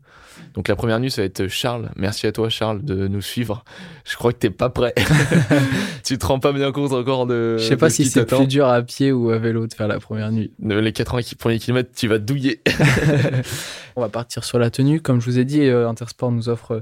Donc 0.53 0.67
la 0.67 0.75
première 0.75 0.99
nuit, 0.99 1.11
ça 1.11 1.21
va 1.21 1.25
être 1.25 1.47
Charles. 1.47 1.91
Merci 1.95 2.27
à 2.27 2.31
toi, 2.31 2.49
Charles, 2.49 2.83
de 2.83 3.07
nous 3.07 3.21
suivre. 3.21 3.63
Je 4.03 4.15
crois 4.15 4.33
que 4.33 4.37
t'es 4.39 4.49
pas 4.49 4.69
prêt. 4.69 4.93
tu 6.03 6.17
te 6.17 6.25
rends 6.25 6.39
pas 6.39 6.53
bien 6.53 6.71
compte 6.71 6.91
encore 6.91 7.27
de. 7.27 7.57
Je 7.59 7.63
sais 7.63 7.77
pas 7.77 7.89
si 7.89 8.05
c'est 8.05 8.25
plus 8.25 8.47
dur 8.47 8.67
à 8.67 8.81
pied 8.81 9.11
ou 9.11 9.29
à 9.29 9.37
vélo 9.37 9.67
de 9.67 9.73
faire 9.73 9.87
la 9.87 9.99
première 9.99 10.31
nuit. 10.31 10.51
De 10.59 10.75
Les 10.75 10.91
80 10.91 11.21
qui- 11.21 11.35
premiers 11.35 11.59
kilomètres, 11.59 11.91
tu 11.95 12.07
vas 12.07 12.17
douiller. 12.17 12.61
On 13.95 14.01
va 14.01 14.09
partir 14.09 14.43
sur 14.43 14.59
la 14.59 14.69
tenue. 14.69 15.01
Comme 15.01 15.21
je 15.21 15.25
vous 15.25 15.39
ai 15.39 15.45
dit, 15.45 15.61
euh, 15.61 15.87
Intersport 15.87 16.31
nous 16.31 16.49
offre 16.49 16.71
euh, 16.73 16.81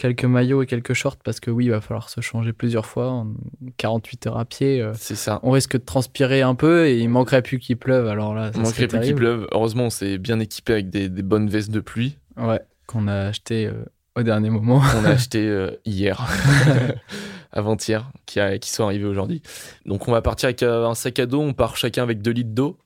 quelques 0.00 0.24
maillots 0.24 0.62
et 0.62 0.66
quelques 0.66 0.94
shorts 0.94 1.18
parce 1.22 1.40
que 1.40 1.50
oui, 1.50 1.66
il 1.66 1.70
va 1.70 1.80
falloir 1.82 2.08
se 2.08 2.20
changer 2.22 2.52
plusieurs 2.54 2.86
fois 2.86 3.10
en 3.10 3.34
48 3.76 4.26
heures 4.28 4.38
à 4.38 4.44
pied. 4.46 4.80
euh, 4.80 4.92
C'est 4.96 5.14
ça. 5.14 5.40
on 5.42 5.50
risque 5.50 5.72
de 5.74 5.84
transpirer 5.84 6.40
un 6.42 6.54
peu 6.54 6.86
et 6.88 6.98
il 6.98 7.08
manquerait 7.10 7.42
plus 7.42 7.58
qu'il 7.58 7.76
pleuve. 7.76 8.06
Alors 8.08 8.34
là, 8.34 8.44
ça 8.52 8.58
Il 8.58 8.66
serait 8.66 8.82
manquerait 8.82 8.88
plus 8.88 9.00
qu'il 9.06 9.14
pleuve. 9.14 9.46
Heureusement, 9.52 9.84
on 9.84 9.90
s'est 9.90 10.16
bien 10.18 10.40
équipé 10.40 10.72
avec 10.72 10.88
des, 10.90 11.08
des 11.10 11.22
bonnes 11.22 11.48
vestes 11.50 11.70
de 11.70 11.80
pluie. 11.80 12.16
Ouais, 12.38 12.60
qu'on 12.86 13.08
a 13.08 13.26
acheté 13.26 13.66
euh, 13.66 13.84
au 14.16 14.22
dernier 14.22 14.48
moment. 14.50 14.80
qu'on 14.80 15.04
a 15.04 15.10
acheté 15.18 15.46
euh, 15.46 15.70
hier, 15.84 16.26
avant-hier, 17.52 18.10
qui, 18.26 18.40
a- 18.40 18.58
qui 18.58 18.70
sont 18.70 18.84
arrivés 18.84 19.04
aujourd'hui. 19.06 19.42
Donc 19.86 20.08
on 20.08 20.12
va 20.12 20.22
partir 20.22 20.46
avec 20.46 20.62
un 20.62 20.94
sac 20.94 21.18
à 21.18 21.26
dos, 21.26 21.40
on 21.40 21.52
part 21.52 21.76
chacun 21.76 22.02
avec 22.02 22.22
2 22.22 22.30
litres 22.30 22.50
d'eau 22.54 22.78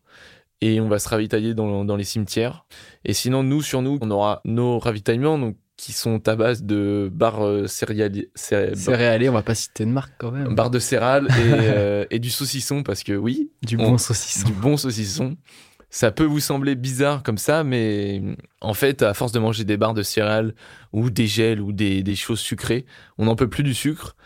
et 0.61 0.80
on 0.80 0.88
va 0.88 0.99
se 0.99 1.09
ravitailler 1.09 1.54
dans, 1.54 1.85
dans 1.85 1.97
les 1.97 2.04
cimetières. 2.04 2.64
Et 3.04 3.12
sinon, 3.12 3.42
nous, 3.42 3.61
sur 3.62 3.83
nous, 3.83 3.99
on 4.00 4.11
aura 4.11 4.40
nos 4.44 4.78
ravitaillements 4.78 5.38
donc, 5.38 5.56
qui 5.76 5.92
sont 5.92 6.26
à 6.28 6.36
base 6.36 6.62
de 6.62 7.10
barres 7.12 7.44
euh, 7.44 7.66
céréaliers, 7.66 8.30
céré- 8.34 8.76
Céréalier, 8.76 9.28
on 9.28 9.32
va 9.32 9.42
pas 9.42 9.54
citer 9.56 9.84
de 9.84 9.90
marque 9.90 10.12
quand 10.18 10.30
même. 10.30 10.54
barres 10.54 10.70
de 10.70 10.78
céréales 10.78 11.26
et, 11.30 11.32
euh, 11.52 12.04
et 12.10 12.18
du 12.20 12.30
saucisson 12.30 12.82
parce 12.82 13.02
que 13.02 13.12
oui, 13.12 13.50
du 13.62 13.76
on- 13.76 13.90
bon 13.90 13.98
saucisson. 13.98 14.46
du 14.46 14.52
bon 14.52 14.76
saucisson. 14.76 15.36
Ça 15.90 16.10
peut 16.10 16.24
vous 16.24 16.40
sembler 16.40 16.74
bizarre 16.74 17.22
comme 17.22 17.38
ça, 17.38 17.62
mais 17.62 18.20
en 18.60 18.74
fait, 18.74 19.02
à 19.02 19.14
force 19.14 19.30
de 19.32 19.38
manger 19.38 19.62
des 19.64 19.76
barres 19.76 19.94
de 19.94 20.02
céréales 20.02 20.54
ou 20.92 21.08
des 21.10 21.26
gels 21.28 21.60
ou 21.60 21.72
des, 21.72 22.02
des 22.02 22.16
choses 22.16 22.40
sucrées, 22.40 22.84
on 23.16 23.26
n'en 23.26 23.36
peut 23.36 23.48
plus 23.48 23.62
du 23.62 23.74
sucre. 23.74 24.16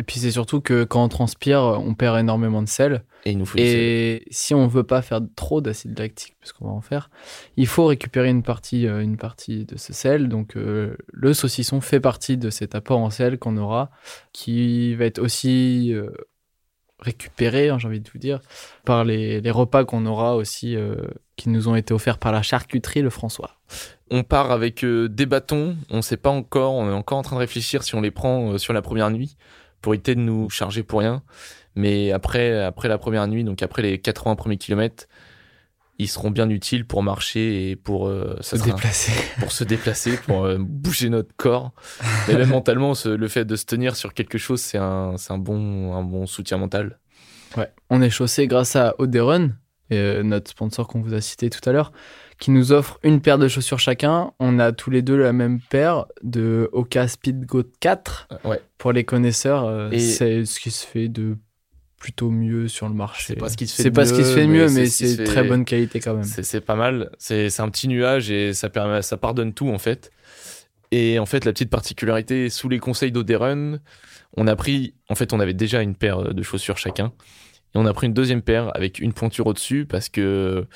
Et 0.00 0.02
puis 0.02 0.18
c'est 0.18 0.30
surtout 0.30 0.62
que 0.62 0.84
quand 0.84 1.04
on 1.04 1.08
transpire, 1.10 1.60
on 1.60 1.92
perd 1.92 2.18
énormément 2.18 2.62
de 2.62 2.68
sel. 2.68 3.04
Et 3.26 3.32
il 3.32 3.38
nous 3.38 3.44
faut 3.44 3.58
du 3.58 3.64
sel. 3.64 3.76
Et 3.78 4.24
si 4.30 4.54
on 4.54 4.66
veut 4.66 4.82
pas 4.82 5.02
faire 5.02 5.20
trop 5.36 5.60
d'acide 5.60 5.98
lactique, 5.98 6.36
parce 6.40 6.54
qu'on 6.54 6.64
va 6.64 6.70
en 6.70 6.80
faire, 6.80 7.10
il 7.58 7.66
faut 7.66 7.84
récupérer 7.84 8.30
une 8.30 8.42
partie, 8.42 8.86
euh, 8.86 9.02
une 9.02 9.18
partie 9.18 9.66
de 9.66 9.76
ce 9.76 9.92
sel. 9.92 10.30
Donc 10.30 10.56
euh, 10.56 10.96
le 11.12 11.34
saucisson 11.34 11.82
fait 11.82 12.00
partie 12.00 12.38
de 12.38 12.48
cet 12.48 12.74
apport 12.74 12.98
en 12.98 13.10
sel 13.10 13.38
qu'on 13.38 13.58
aura, 13.58 13.90
qui 14.32 14.94
va 14.94 15.04
être 15.04 15.18
aussi 15.18 15.92
euh, 15.92 16.08
récupéré, 16.98 17.68
hein, 17.68 17.76
j'ai 17.78 17.86
envie 17.86 18.00
de 18.00 18.08
vous 18.10 18.18
dire, 18.18 18.40
par 18.86 19.04
les, 19.04 19.42
les 19.42 19.50
repas 19.50 19.84
qu'on 19.84 20.06
aura 20.06 20.34
aussi, 20.34 20.78
qui 21.36 21.50
nous 21.50 21.68
ont 21.68 21.76
été 21.76 21.92
offerts 21.92 22.16
par 22.16 22.32
la 22.32 22.40
charcuterie 22.40 23.02
Le 23.02 23.10
François. 23.10 23.58
On 24.10 24.22
part 24.22 24.50
avec 24.50 24.82
des 24.82 25.26
bâtons. 25.26 25.76
On 25.90 26.00
sait 26.00 26.16
pas 26.16 26.30
encore. 26.30 26.72
On 26.72 26.88
est 26.88 26.94
encore 26.94 27.18
en 27.18 27.22
train 27.22 27.36
de 27.36 27.40
réfléchir 27.40 27.82
si 27.82 27.94
on 27.94 28.00
les 28.00 28.10
prend 28.10 28.58
sur 28.58 28.72
la 28.72 28.82
première 28.82 29.10
nuit 29.10 29.36
pour 29.80 29.94
éviter 29.94 30.14
de 30.14 30.20
nous 30.20 30.48
charger 30.50 30.82
pour 30.82 31.00
rien. 31.00 31.22
Mais 31.76 32.10
après, 32.12 32.62
après 32.62 32.88
la 32.88 32.98
première 32.98 33.26
nuit, 33.28 33.44
donc 33.44 33.62
après 33.62 33.82
les 33.82 33.98
80 33.98 34.34
premiers 34.36 34.56
kilomètres, 34.58 35.06
ils 35.98 36.08
seront 36.08 36.30
bien 36.30 36.48
utiles 36.48 36.86
pour 36.86 37.02
marcher 37.02 37.70
et 37.70 37.76
pour, 37.76 38.08
euh, 38.08 38.36
ça 38.40 38.56
Se 38.56 38.64
déplacer. 38.64 39.12
pour 39.38 39.52
se 39.52 39.64
déplacer, 39.64 40.16
pour 40.16 40.44
euh, 40.46 40.56
bouger 40.58 41.10
notre 41.10 41.34
corps. 41.36 41.72
Mais 42.26 42.34
même 42.34 42.48
mentalement, 42.48 42.94
ce- 42.94 43.10
le 43.10 43.28
fait 43.28 43.44
de 43.44 43.54
se 43.54 43.66
tenir 43.66 43.96
sur 43.96 44.14
quelque 44.14 44.38
chose, 44.38 44.60
c'est 44.62 44.78
un, 44.78 45.16
c'est 45.18 45.32
un, 45.32 45.38
bon, 45.38 45.94
un 45.94 46.02
bon 46.02 46.26
soutien 46.26 46.56
mental. 46.56 46.98
Ouais. 47.56 47.70
On 47.90 48.00
est 48.00 48.08
chaussé 48.10 48.46
grâce 48.46 48.76
à 48.76 48.94
Oderon, 48.98 49.50
euh, 49.96 50.22
notre 50.22 50.50
sponsor 50.50 50.86
qu'on 50.88 51.00
vous 51.00 51.14
a 51.14 51.20
cité 51.20 51.50
tout 51.50 51.66
à 51.68 51.72
l'heure, 51.72 51.92
qui 52.38 52.50
nous 52.50 52.72
offre 52.72 52.98
une 53.02 53.20
paire 53.20 53.38
de 53.38 53.48
chaussures 53.48 53.78
chacun. 53.78 54.32
On 54.38 54.58
a 54.58 54.72
tous 54.72 54.90
les 54.90 55.02
deux 55.02 55.16
la 55.16 55.32
même 55.32 55.60
paire 55.60 56.06
de 56.22 56.68
Oka 56.72 57.08
Speed 57.08 57.44
Goat 57.46 57.64
4. 57.80 58.28
Euh, 58.32 58.36
Ouais. 58.48 58.60
Pour 58.78 58.92
les 58.92 59.04
connaisseurs, 59.04 59.64
euh, 59.66 59.90
Et- 59.90 59.98
c'est 60.00 60.44
ce 60.44 60.58
qui 60.60 60.70
se 60.70 60.86
fait 60.86 61.08
de 61.08 61.36
plutôt 61.98 62.30
mieux 62.30 62.66
sur 62.66 62.88
le 62.88 62.94
marché. 62.94 63.24
C'est 63.34 63.36
pas 63.38 63.50
ce 63.50 63.58
qui 63.58 63.66
se 63.66 63.82
fait 63.82 63.90
de 63.90 63.94
pas 63.94 64.06
ce 64.06 64.14
qui 64.14 64.24
se 64.24 64.28
mieux, 64.30 64.34
fait 64.34 64.46
de 64.46 64.52
mieux, 64.52 64.68
mais 64.70 64.86
c'est 64.86 65.06
ce 65.08 65.16
fait- 65.18 65.24
très 65.24 65.42
bonne 65.44 65.66
qualité 65.66 66.00
quand 66.00 66.14
même. 66.14 66.24
C'est 66.24 66.60
pas 66.62 66.76
mal. 66.76 67.10
C'est 67.18 67.60
un 67.60 67.68
petit 67.68 67.88
nuage 67.88 68.30
et 68.30 68.54
ça, 68.54 68.70
permet, 68.70 69.02
ça 69.02 69.18
pardonne 69.18 69.52
tout 69.52 69.68
en 69.68 69.78
fait. 69.78 70.10
Et 70.92 71.18
en 71.18 71.26
fait, 71.26 71.44
la 71.44 71.52
petite 71.52 71.68
particularité, 71.70 72.48
sous 72.48 72.68
les 72.70 72.78
conseils 72.78 73.12
d'Oderun, 73.12 73.78
on 74.36 74.46
a 74.46 74.56
pris, 74.56 74.94
en 75.08 75.14
fait, 75.14 75.32
on 75.34 75.40
avait 75.40 75.52
déjà 75.54 75.82
une 75.82 75.94
paire 75.94 76.32
de 76.34 76.42
chaussures 76.42 76.78
chacun. 76.78 77.12
Et 77.74 77.78
on 77.78 77.86
a 77.86 77.92
pris 77.92 78.06
une 78.08 78.14
deuxième 78.14 78.42
paire 78.42 78.70
avec 78.74 78.98
une 78.98 79.12
pointure 79.12 79.46
au-dessus 79.46 79.86
parce 79.88 80.08
que 80.08 80.66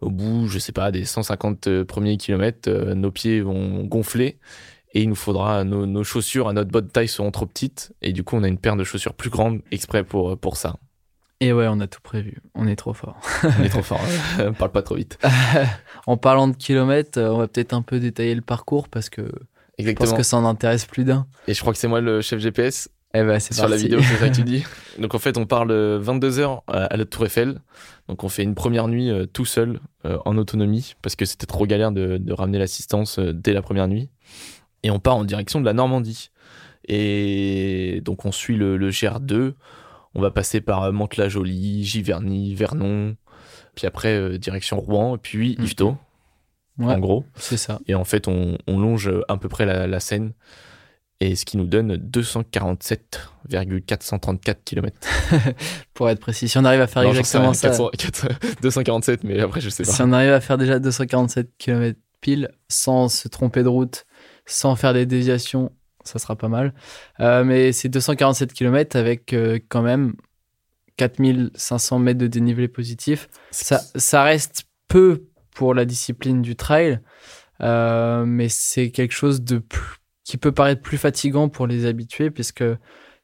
au 0.00 0.10
bout, 0.10 0.48
je 0.48 0.58
sais 0.58 0.72
pas, 0.72 0.90
des 0.90 1.04
150 1.04 1.84
premiers 1.84 2.16
kilomètres, 2.16 2.68
euh, 2.68 2.94
nos 2.94 3.10
pieds 3.12 3.40
vont 3.40 3.84
gonfler 3.84 4.38
et 4.92 5.02
il 5.02 5.08
nous 5.08 5.14
faudra 5.14 5.62
nos, 5.62 5.86
nos 5.86 6.02
chaussures 6.02 6.48
à 6.48 6.52
notre 6.52 6.70
bonne 6.70 6.88
taille 6.88 7.06
seront 7.06 7.30
trop 7.30 7.46
petites 7.46 7.92
et 8.02 8.12
du 8.12 8.24
coup, 8.24 8.36
on 8.36 8.42
a 8.42 8.48
une 8.48 8.58
paire 8.58 8.74
de 8.76 8.82
chaussures 8.84 9.14
plus 9.14 9.30
grande 9.30 9.60
exprès 9.70 10.02
pour 10.02 10.36
pour 10.38 10.56
ça. 10.56 10.76
Et 11.42 11.54
ouais, 11.54 11.66
on 11.70 11.80
a 11.80 11.86
tout 11.86 12.02
prévu. 12.02 12.36
On 12.54 12.66
est 12.66 12.76
trop 12.76 12.92
fort. 12.92 13.18
On 13.58 13.62
est 13.64 13.70
trop 13.70 13.82
fort. 13.82 14.00
hein. 14.38 14.52
Parle 14.58 14.72
pas 14.72 14.82
trop 14.82 14.96
vite. 14.96 15.18
en 16.06 16.18
parlant 16.18 16.48
de 16.48 16.54
kilomètres, 16.54 17.18
euh, 17.18 17.30
on 17.30 17.38
va 17.38 17.48
peut-être 17.48 17.72
un 17.72 17.80
peu 17.80 17.98
détailler 17.98 18.34
le 18.34 18.42
parcours 18.42 18.88
parce 18.88 19.08
que 19.08 19.22
je 19.22 19.28
pense 19.28 19.38
Exactement. 19.78 20.16
que 20.18 20.22
ça 20.22 20.36
en 20.36 20.44
intéresse 20.44 20.84
plus 20.84 21.04
d'un. 21.04 21.26
Et 21.46 21.54
je 21.54 21.60
crois 21.62 21.72
que 21.72 21.78
c'est 21.78 21.88
moi 21.88 22.02
le 22.02 22.20
chef 22.20 22.40
GPS. 22.40 22.90
Eh 23.12 23.22
ben, 23.24 23.40
c'est 23.40 23.54
sur 23.54 23.68
la 23.68 23.76
vidéo, 23.76 24.00
c'est 24.02 24.16
ça 24.16 24.28
que 24.28 24.34
tu 24.36 24.42
dis. 24.44 24.64
Donc 24.98 25.14
en 25.14 25.18
fait, 25.18 25.36
on 25.36 25.44
parle 25.46 25.72
22h 25.72 26.62
à 26.68 26.96
la 26.96 27.04
Tour 27.04 27.26
Eiffel. 27.26 27.60
Donc 28.08 28.22
on 28.24 28.28
fait 28.28 28.42
une 28.44 28.54
première 28.54 28.86
nuit 28.88 29.10
euh, 29.10 29.26
tout 29.26 29.44
seul, 29.44 29.80
euh, 30.04 30.18
en 30.24 30.36
autonomie, 30.36 30.94
parce 31.02 31.16
que 31.16 31.24
c'était 31.24 31.46
trop 31.46 31.66
galère 31.66 31.92
de, 31.92 32.18
de 32.18 32.32
ramener 32.32 32.58
l'assistance 32.58 33.18
euh, 33.18 33.32
dès 33.32 33.52
la 33.52 33.62
première 33.62 33.88
nuit. 33.88 34.08
Et 34.82 34.90
on 34.90 34.98
part 35.00 35.16
en 35.16 35.24
direction 35.24 35.60
de 35.60 35.64
la 35.66 35.72
Normandie. 35.72 36.30
Et 36.88 38.00
donc 38.04 38.24
on 38.24 38.32
suit 38.32 38.56
le, 38.56 38.76
le 38.76 38.90
GR2. 38.90 39.54
On 40.14 40.20
va 40.20 40.30
passer 40.30 40.60
par 40.60 40.84
euh, 40.84 40.92
Mantes-la-Jolie, 40.92 41.84
Giverny, 41.84 42.54
Vernon. 42.54 43.16
Puis 43.74 43.86
après, 43.86 44.14
euh, 44.16 44.38
direction 44.38 44.80
Rouen, 44.80 45.16
et 45.16 45.18
puis. 45.18 45.56
Yvetot, 45.58 45.96
Ouais, 46.78 46.94
en 46.94 46.98
gros. 46.98 47.24
c'est 47.34 47.58
ça. 47.58 47.78
Et 47.88 47.94
en 47.94 48.04
fait, 48.04 48.26
on, 48.26 48.56
on 48.66 48.78
longe 48.78 49.10
à 49.28 49.36
peu 49.36 49.48
près 49.50 49.66
la, 49.66 49.86
la 49.86 50.00
Seine. 50.00 50.32
Et 51.22 51.36
ce 51.36 51.44
qui 51.44 51.58
nous 51.58 51.66
donne 51.66 51.96
247,434 51.96 54.64
km. 54.64 54.96
Pour 55.94 56.08
être 56.08 56.20
précis, 56.20 56.48
si 56.48 56.56
on 56.56 56.64
arrive 56.64 56.80
à 56.80 56.86
faire 56.86 57.02
exactement 57.02 57.52
ça, 57.52 57.76
247, 58.62 59.24
mais 59.28 59.38
après, 59.40 59.60
je 59.60 59.68
sais 59.68 59.82
pas. 59.82 59.92
si 59.92 60.00
on 60.02 60.12
arrive 60.12 60.32
à 60.32 60.40
faire 60.40 60.56
déjà 60.56 60.78
247 60.78 61.50
km 61.58 61.98
pile, 62.22 62.48
sans 62.68 63.08
se 63.08 63.28
tromper 63.28 63.62
de 63.62 63.68
route, 63.68 64.06
sans 64.46 64.76
faire 64.76 64.94
des 64.94 65.04
déviations, 65.06 65.72
ça 66.04 66.18
sera 66.18 66.36
pas 66.36 66.48
mal. 66.48 66.72
Euh, 67.20 67.44
mais 67.44 67.72
c'est 67.72 67.88
247 67.90 68.52
km 68.52 68.96
avec 68.96 69.32
euh, 69.32 69.58
quand 69.68 69.82
même 69.82 70.14
4500 70.96 71.98
mètres 71.98 72.18
de 72.18 72.26
dénivelé 72.26 72.68
positif. 72.68 73.28
Ça, 73.50 73.80
ça 73.94 74.22
reste 74.22 74.64
peu 74.88 75.24
pour 75.54 75.74
la 75.74 75.84
discipline 75.84 76.42
du 76.42 76.56
trail, 76.56 77.00
euh, 77.60 78.24
mais 78.26 78.48
c'est 78.48 78.90
quelque 78.90 79.12
chose 79.12 79.42
de 79.42 79.58
plus- 79.58 79.96
qui 80.30 80.36
peut 80.36 80.52
paraître 80.52 80.80
plus 80.82 80.96
fatigant 80.98 81.48
pour 81.48 81.66
les 81.66 81.86
habitués, 81.86 82.30
puisque 82.30 82.62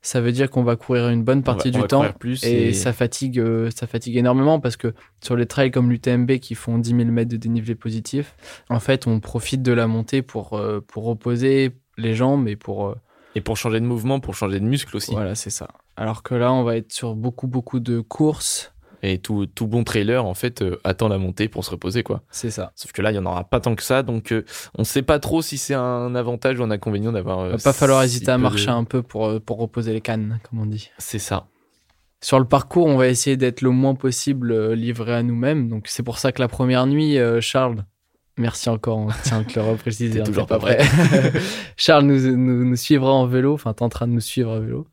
ça 0.03 0.21
veut 0.21 0.33
dire 0.33 0.51
qu'on 0.51 0.65
va 0.65 0.75
courir 0.77 1.09
une 1.09 1.23
bonne 1.23 1.39
va- 1.41 1.45
partie 1.55 1.69
on 1.69 1.73
du 1.73 1.81
va 1.83 1.87
temps. 1.87 2.05
plus 2.19 2.43
Et 2.45 2.69
et- 2.69 2.73
ça 2.73 2.93
fatigue, 2.93 3.39
euh, 3.39 3.71
ça 3.75 3.87
fatigue 3.87 4.17
énormément 4.17 4.59
parce 4.61 4.77
que 4.77 4.93
sur 5.23 5.37
les 5.37 5.47
trails 5.47 5.71
comme 5.71 5.89
l'UTMB 5.91 6.39
qui 6.41 6.55
font 6.57 6.79
10 6.79 6.91
000 6.97 7.05
mètres 7.11 7.31
de 7.31 7.37
dénivelé 7.37 7.75
positif, 7.77 8.35
en 8.71 8.81
fait, 8.81 9.07
on 9.07 9.21
profite 9.21 9.63
de 9.63 9.73
la 9.73 9.87
montée 9.87 10.23
pour, 10.23 10.55
euh, 10.55 10.81
pour 10.81 11.05
reposer 11.05 11.77
les 11.97 12.15
jambes 12.15 12.49
et 12.49 12.57
pour. 12.57 12.89
euh, 12.89 12.95
Et 13.37 13.41
pour 13.41 13.57
changer 13.57 13.81
de 13.81 13.87
mouvement, 13.87 14.19
pour 14.19 14.35
changer 14.35 14.59
de 14.61 14.65
muscle 14.65 14.97
aussi. 14.97 15.13
voilà, 15.13 15.35
c'est 15.35 15.51
ça. 15.51 15.69
Alors 15.97 16.23
que 16.25 16.35
là, 16.35 16.53
on 16.53 16.63
va 16.65 16.77
être 16.77 16.93
sur 16.93 17.15
beaucoup, 17.15 17.47
beaucoup 17.47 17.81
de 17.81 18.01
courses. 18.01 18.73
Et 19.09 19.19
tout, 19.19 19.47
tout 19.47 19.67
bon 19.69 19.85
trailer, 19.85 20.25
en 20.25 20.35
fait, 20.35 20.63
euh, 20.63 20.81
attend 20.83 21.09
la 21.09 21.19
montée 21.19 21.49
pour 21.49 21.65
se 21.65 21.71
reposer, 21.71 22.03
quoi. 22.03 22.23
C'est 22.31 22.51
ça. 22.51 22.73
Sauf 22.75 22.91
que 22.93 23.03
là, 23.03 23.11
il 23.11 23.15
n'y 23.15 23.19
en 23.21 23.27
aura 23.27 23.45
pas 23.45 23.61
tant 23.61 23.75
que 23.77 23.83
ça. 23.83 24.03
Donc, 24.03 24.33
euh, 24.33 24.45
on 24.77 24.85
sait 24.85 25.03
pas 25.03 25.19
trop 25.19 25.43
si 25.43 25.59
c'est 25.59 25.75
un 25.75 26.15
avantage 26.15 26.59
ou 26.59 26.65
un 26.65 26.71
inconvénient 26.71 27.13
d'avoir. 27.13 27.39
euh, 27.41 27.51
va 27.53 27.59
pas 27.59 27.73
falloir 27.73 28.01
si 28.03 28.07
hésiter 28.07 28.31
à 28.33 28.37
de- 28.37 28.43
marcher 28.43 28.71
un 28.71 28.85
peu 28.85 29.03
pour, 29.03 29.27
euh, 29.27 29.39
pour 29.39 29.59
reposer 29.59 29.93
les 29.93 30.01
cannes, 30.01 30.41
comme 30.49 30.61
on 30.61 30.67
dit. 30.67 30.91
C'est 30.99 31.19
ça. 31.21 31.47
Sur 32.23 32.39
le 32.39 32.47
parcours, 32.47 32.87
on 32.87 32.97
va 32.97 33.09
essayer 33.09 33.37
d'être 33.37 33.61
le 33.63 33.71
moins 33.71 33.95
possible 33.95 34.73
livré 34.73 35.15
à 35.15 35.23
nous-mêmes. 35.23 35.69
Donc, 35.69 35.87
c'est 35.87 36.03
pour 36.03 36.19
ça 36.19 36.33
que 36.33 36.41
la 36.41 36.49
première 36.49 36.87
nuit, 36.87 37.19
Charles, 37.41 37.85
merci 38.39 38.69
encore, 38.71 38.99
on 38.99 39.09
tient 39.23 39.45
te 39.45 39.59
le 39.61 39.65
repréciser. 39.67 40.21
Hein, 40.23 40.25
toujours 40.25 40.47
pas 40.47 40.59
prêt. 40.59 40.79
Charles 41.77 42.05
nous, 42.07 42.37
nous, 42.37 42.65
nous 42.65 42.77
suivra 42.77 43.13
en 43.13 43.27
vélo, 43.27 43.53
enfin, 43.55 43.73
t'es 43.75 43.83
en 43.83 43.89
train 43.91 44.09
de 44.09 44.13
nous 44.13 44.21
suivre 44.21 44.51
à 44.53 44.61
vélo. 44.61 44.87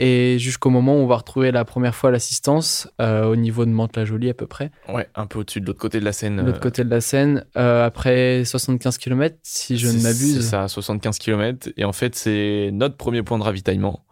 Et 0.00 0.38
jusqu'au 0.40 0.70
moment 0.70 0.94
où 0.96 0.98
on 0.98 1.06
va 1.06 1.16
retrouver 1.16 1.52
la 1.52 1.64
première 1.64 1.94
fois 1.94 2.10
l'assistance 2.10 2.88
euh, 3.00 3.26
au 3.26 3.36
niveau 3.36 3.64
de 3.64 3.70
Mantes-la-Jolie 3.70 4.28
à 4.28 4.34
peu 4.34 4.46
près, 4.46 4.72
Ouais, 4.88 5.08
un 5.14 5.26
peu 5.26 5.38
au-dessus 5.38 5.60
de 5.60 5.66
l'autre 5.66 5.78
côté 5.78 6.00
de 6.00 6.04
la 6.04 6.12
Seine. 6.12 6.36
de 6.36 6.42
l'autre 6.42 6.56
euh, 6.58 6.60
côté 6.60 6.82
de 6.82 6.90
la 6.90 7.00
Seine, 7.00 7.44
euh, 7.56 7.86
après 7.86 8.44
75 8.44 8.98
km, 8.98 9.36
si 9.44 9.78
je 9.78 9.86
ne 9.88 10.02
m'abuse. 10.02 10.36
C'est 10.36 10.50
ça, 10.50 10.66
75 10.66 11.18
km. 11.18 11.68
Et 11.76 11.84
en 11.84 11.92
fait, 11.92 12.16
c'est 12.16 12.70
notre 12.72 12.96
premier 12.96 13.22
point 13.22 13.38
de 13.38 13.44
ravitaillement. 13.44 14.04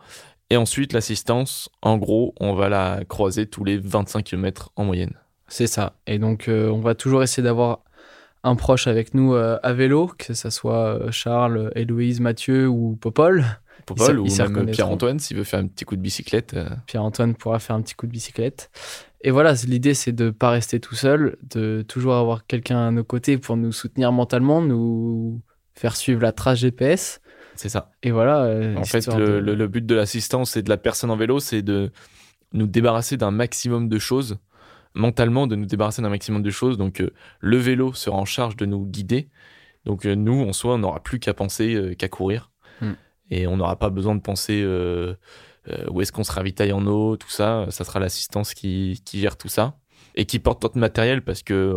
Et 0.51 0.57
ensuite, 0.57 0.93
l'assistance, 0.93 1.69
en 1.81 1.97
gros, 1.99 2.35
on 2.39 2.55
va 2.55 2.69
la 2.69 3.01
croiser 3.09 3.47
tous 3.47 3.65
les 3.65 3.79
25 3.79 4.23
km 4.23 4.71
en 4.77 4.85
moyenne. 4.85 5.15
C'est 5.49 5.67
ça. 5.67 5.95
Et 6.07 6.19
donc, 6.19 6.47
euh, 6.49 6.69
on 6.71 6.81
va 6.81 6.95
toujours 6.95 7.23
essayer 7.23 7.43
d'avoir 7.43 7.81
un 8.45 8.57
proche 8.57 8.87
avec 8.87 9.15
nous 9.15 9.35
euh, 9.35 9.59
à 9.63 9.73
vélo, 9.73 10.11
que 10.19 10.35
ce 10.35 10.51
soit 10.51 10.97
euh, 10.99 11.11
Charles, 11.11 11.71
Héloïse, 11.77 12.21
Mathieu 12.21 12.69
ou 12.69 12.97
Popol. 12.97 13.45
Popol 13.87 14.19
ou 14.21 14.25
même 14.27 14.33
reconnaîtront. 14.49 14.73
Pierre-Antoine, 14.73 15.19
s'il 15.19 15.37
veut 15.37 15.45
faire 15.45 15.61
un 15.61 15.67
petit 15.67 15.85
coup 15.85 15.97
de 15.97 16.01
bicyclette. 16.01 16.55
euh, 16.55 16.69
Pierre-Antoine 16.87 17.35
pourra 17.35 17.59
faire 17.59 17.77
un 17.77 17.83
petit 17.83 17.95
coup 17.95 18.07
de 18.07 18.13
bicyclette. 18.13 18.71
Et 19.23 19.31
voilà, 19.31 19.53
l'idée, 19.67 19.95
c'est 19.95 20.13
de 20.13 20.27
ne 20.27 20.31
pas 20.31 20.51
rester 20.51 20.81
tout 20.81 20.95
seul, 20.97 21.37
de 21.51 21.85
toujours 21.87 22.15
avoir 22.15 22.47
quelqu'un 22.47 22.89
à 22.89 22.91
nos 22.91 23.05
côtés 23.05 23.39
pour 23.39 23.57
nous 23.57 23.71
soutenir 23.73 24.11
mentalement, 24.13 24.61
nous 24.61 25.41
faire 25.75 25.95
suivre 25.97 26.21
la 26.23 26.33
trace 26.33 26.59
GPS. 26.59 27.21
c'est 27.55 27.69
ça. 27.69 27.93
Et 28.03 28.11
voilà. 28.11 28.43
euh, 28.45 28.77
En 28.77 28.85
fait, 28.85 29.09
de- 29.09 29.39
le 29.53 29.69
but 29.69 29.85
de 29.87 29.95
l'assistance 29.95 30.57
et 30.57 30.63
de 30.63 30.69
la 30.69 30.77
personne 30.77 31.11
en 31.11 31.17
vélo, 31.17 31.39
c'est 31.41 31.63
de 31.63 31.91
nous 32.53 32.67
débarrasser 32.67 33.17
d'un 33.17 33.31
maximum 33.31 33.89
de 33.89 33.99
choses, 33.99 34.39
mentalement, 34.95 35.47
de 35.47 35.57
nous 35.57 35.67
débarrasser 35.67 36.03
d'un 36.03 36.09
maximum 36.09 36.43
de 36.43 36.51
choses. 36.51 36.77
Donc, 36.79 37.01
euh, 37.01 37.13
le 37.41 37.57
vélo 37.57 37.93
sera 37.93 38.17
en 38.17 38.25
charge 38.25 38.57
de 38.57 38.67
nous 38.67 38.85
guider. 38.85 39.29
Donc, 39.85 40.07
euh, 40.07 40.15
nous, 40.15 40.43
en 40.43 40.53
soi, 40.53 40.75
on 40.75 40.79
n'aura 40.79 41.03
plus 41.03 41.19
qu'à 41.19 41.35
penser 41.35 41.75
euh, 41.75 41.95
qu'à 41.95 42.09
courir. 42.09 42.51
Hmm. 42.81 42.93
Et 43.31 43.47
on 43.47 43.57
n'aura 43.57 43.79
pas 43.79 43.91
besoin 43.91 44.15
de 44.15 44.21
penser 44.21 44.63
où 45.89 46.01
est-ce 46.03 46.13
qu'on 46.13 46.25
se 46.25 46.33
ravitaille 46.33 46.73
en 46.73 46.85
eau, 46.87 47.17
tout 47.17 47.31
ça. 47.31 47.67
Ça 47.71 47.85
sera 47.85 47.99
l'assistance 47.99 48.53
qui, 48.53 49.01
qui 49.07 49.21
gère 49.21 49.39
tout 49.39 49.49
ça 49.49 49.79
et 50.17 50.27
qui 50.27 50.39
porte 50.39 50.63
notre 50.63 50.77
matériel 50.77 51.23
parce 51.23 51.43
que 51.43 51.75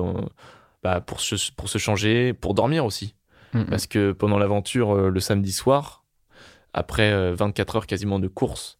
bah, 0.83 0.99
pour, 0.99 1.21
se, 1.21 1.35
pour 1.53 1.69
se 1.69 1.77
changer, 1.77 2.33
pour 2.33 2.55
dormir 2.55 2.83
aussi. 2.83 3.15
Mm, 3.53 3.65
Parce 3.65 3.87
que 3.87 4.11
pendant 4.11 4.37
l'aventure, 4.37 5.09
le 5.09 5.19
samedi 5.21 5.53
soir, 5.53 6.05
après 6.75 7.11
euh, 7.11 7.33
24 7.33 7.77
heures 7.77 7.87
quasiment 7.87 8.19
de 8.19 8.27
course, 8.27 8.79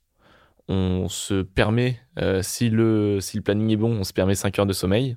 on 0.67 1.07
se 1.09 1.41
permet, 1.43 1.99
euh, 2.19 2.41
si, 2.41 2.69
le, 2.69 3.19
si 3.21 3.37
le 3.37 3.43
planning 3.43 3.69
est 3.71 3.75
bon, 3.77 3.91
on 3.99 4.03
se 4.03 4.13
permet 4.13 4.35
5 4.35 4.57
heures 4.59 4.65
de 4.65 4.73
sommeil 4.73 5.15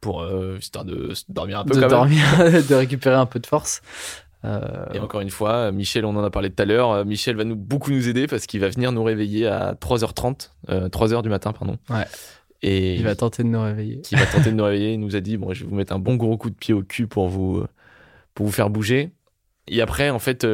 pour 0.00 0.22
euh, 0.22 0.56
histoire 0.58 0.84
de 0.84 1.12
dormir 1.28 1.60
un 1.60 1.64
peu 1.64 1.74
de 1.74 1.80
quand 1.80 1.80
même. 1.82 1.90
dormir, 1.90 2.24
de 2.68 2.74
récupérer 2.74 3.16
un 3.16 3.26
peu 3.26 3.38
de 3.38 3.46
force. 3.46 3.82
Euh, 4.44 4.86
Et 4.94 4.98
encore 4.98 5.20
une 5.20 5.30
fois, 5.30 5.70
Michel, 5.70 6.04
on 6.06 6.16
en 6.16 6.24
a 6.24 6.30
parlé 6.30 6.50
tout 6.50 6.62
à 6.62 6.66
l'heure, 6.66 7.04
Michel 7.04 7.36
va 7.36 7.44
nous, 7.44 7.56
beaucoup 7.56 7.90
nous 7.90 8.08
aider 8.08 8.26
parce 8.26 8.46
qu'il 8.46 8.60
va 8.60 8.70
venir 8.70 8.90
nous 8.92 9.04
réveiller 9.04 9.46
à 9.46 9.74
3h30, 9.74 10.50
euh, 10.70 10.88
3h 10.88 11.22
du 11.22 11.28
matin, 11.28 11.52
pardon. 11.52 11.76
Ouais. 11.90 12.06
Et 12.62 12.94
il 12.94 13.04
va 13.04 13.14
tenter 13.14 13.42
de 13.42 13.48
nous 13.48 13.62
réveiller. 13.62 14.00
qui 14.00 14.14
va 14.16 14.26
tenter 14.26 14.50
de 14.50 14.56
nous 14.56 14.64
réveiller. 14.64 14.94
Il 14.94 15.00
nous 15.00 15.16
a 15.16 15.20
dit 15.20 15.36
bon, 15.36 15.52
je 15.52 15.64
vais 15.64 15.70
vous 15.70 15.76
mettre 15.76 15.92
un 15.92 15.98
bon 15.98 16.16
gros 16.16 16.36
coup 16.36 16.50
de 16.50 16.54
pied 16.54 16.74
au 16.74 16.82
cul 16.82 17.06
pour 17.06 17.28
vous, 17.28 17.64
pour 18.34 18.46
vous 18.46 18.52
faire 18.52 18.68
bouger. 18.70 19.12
Et 19.68 19.80
après, 19.80 20.10
en 20.10 20.18
fait, 20.18 20.46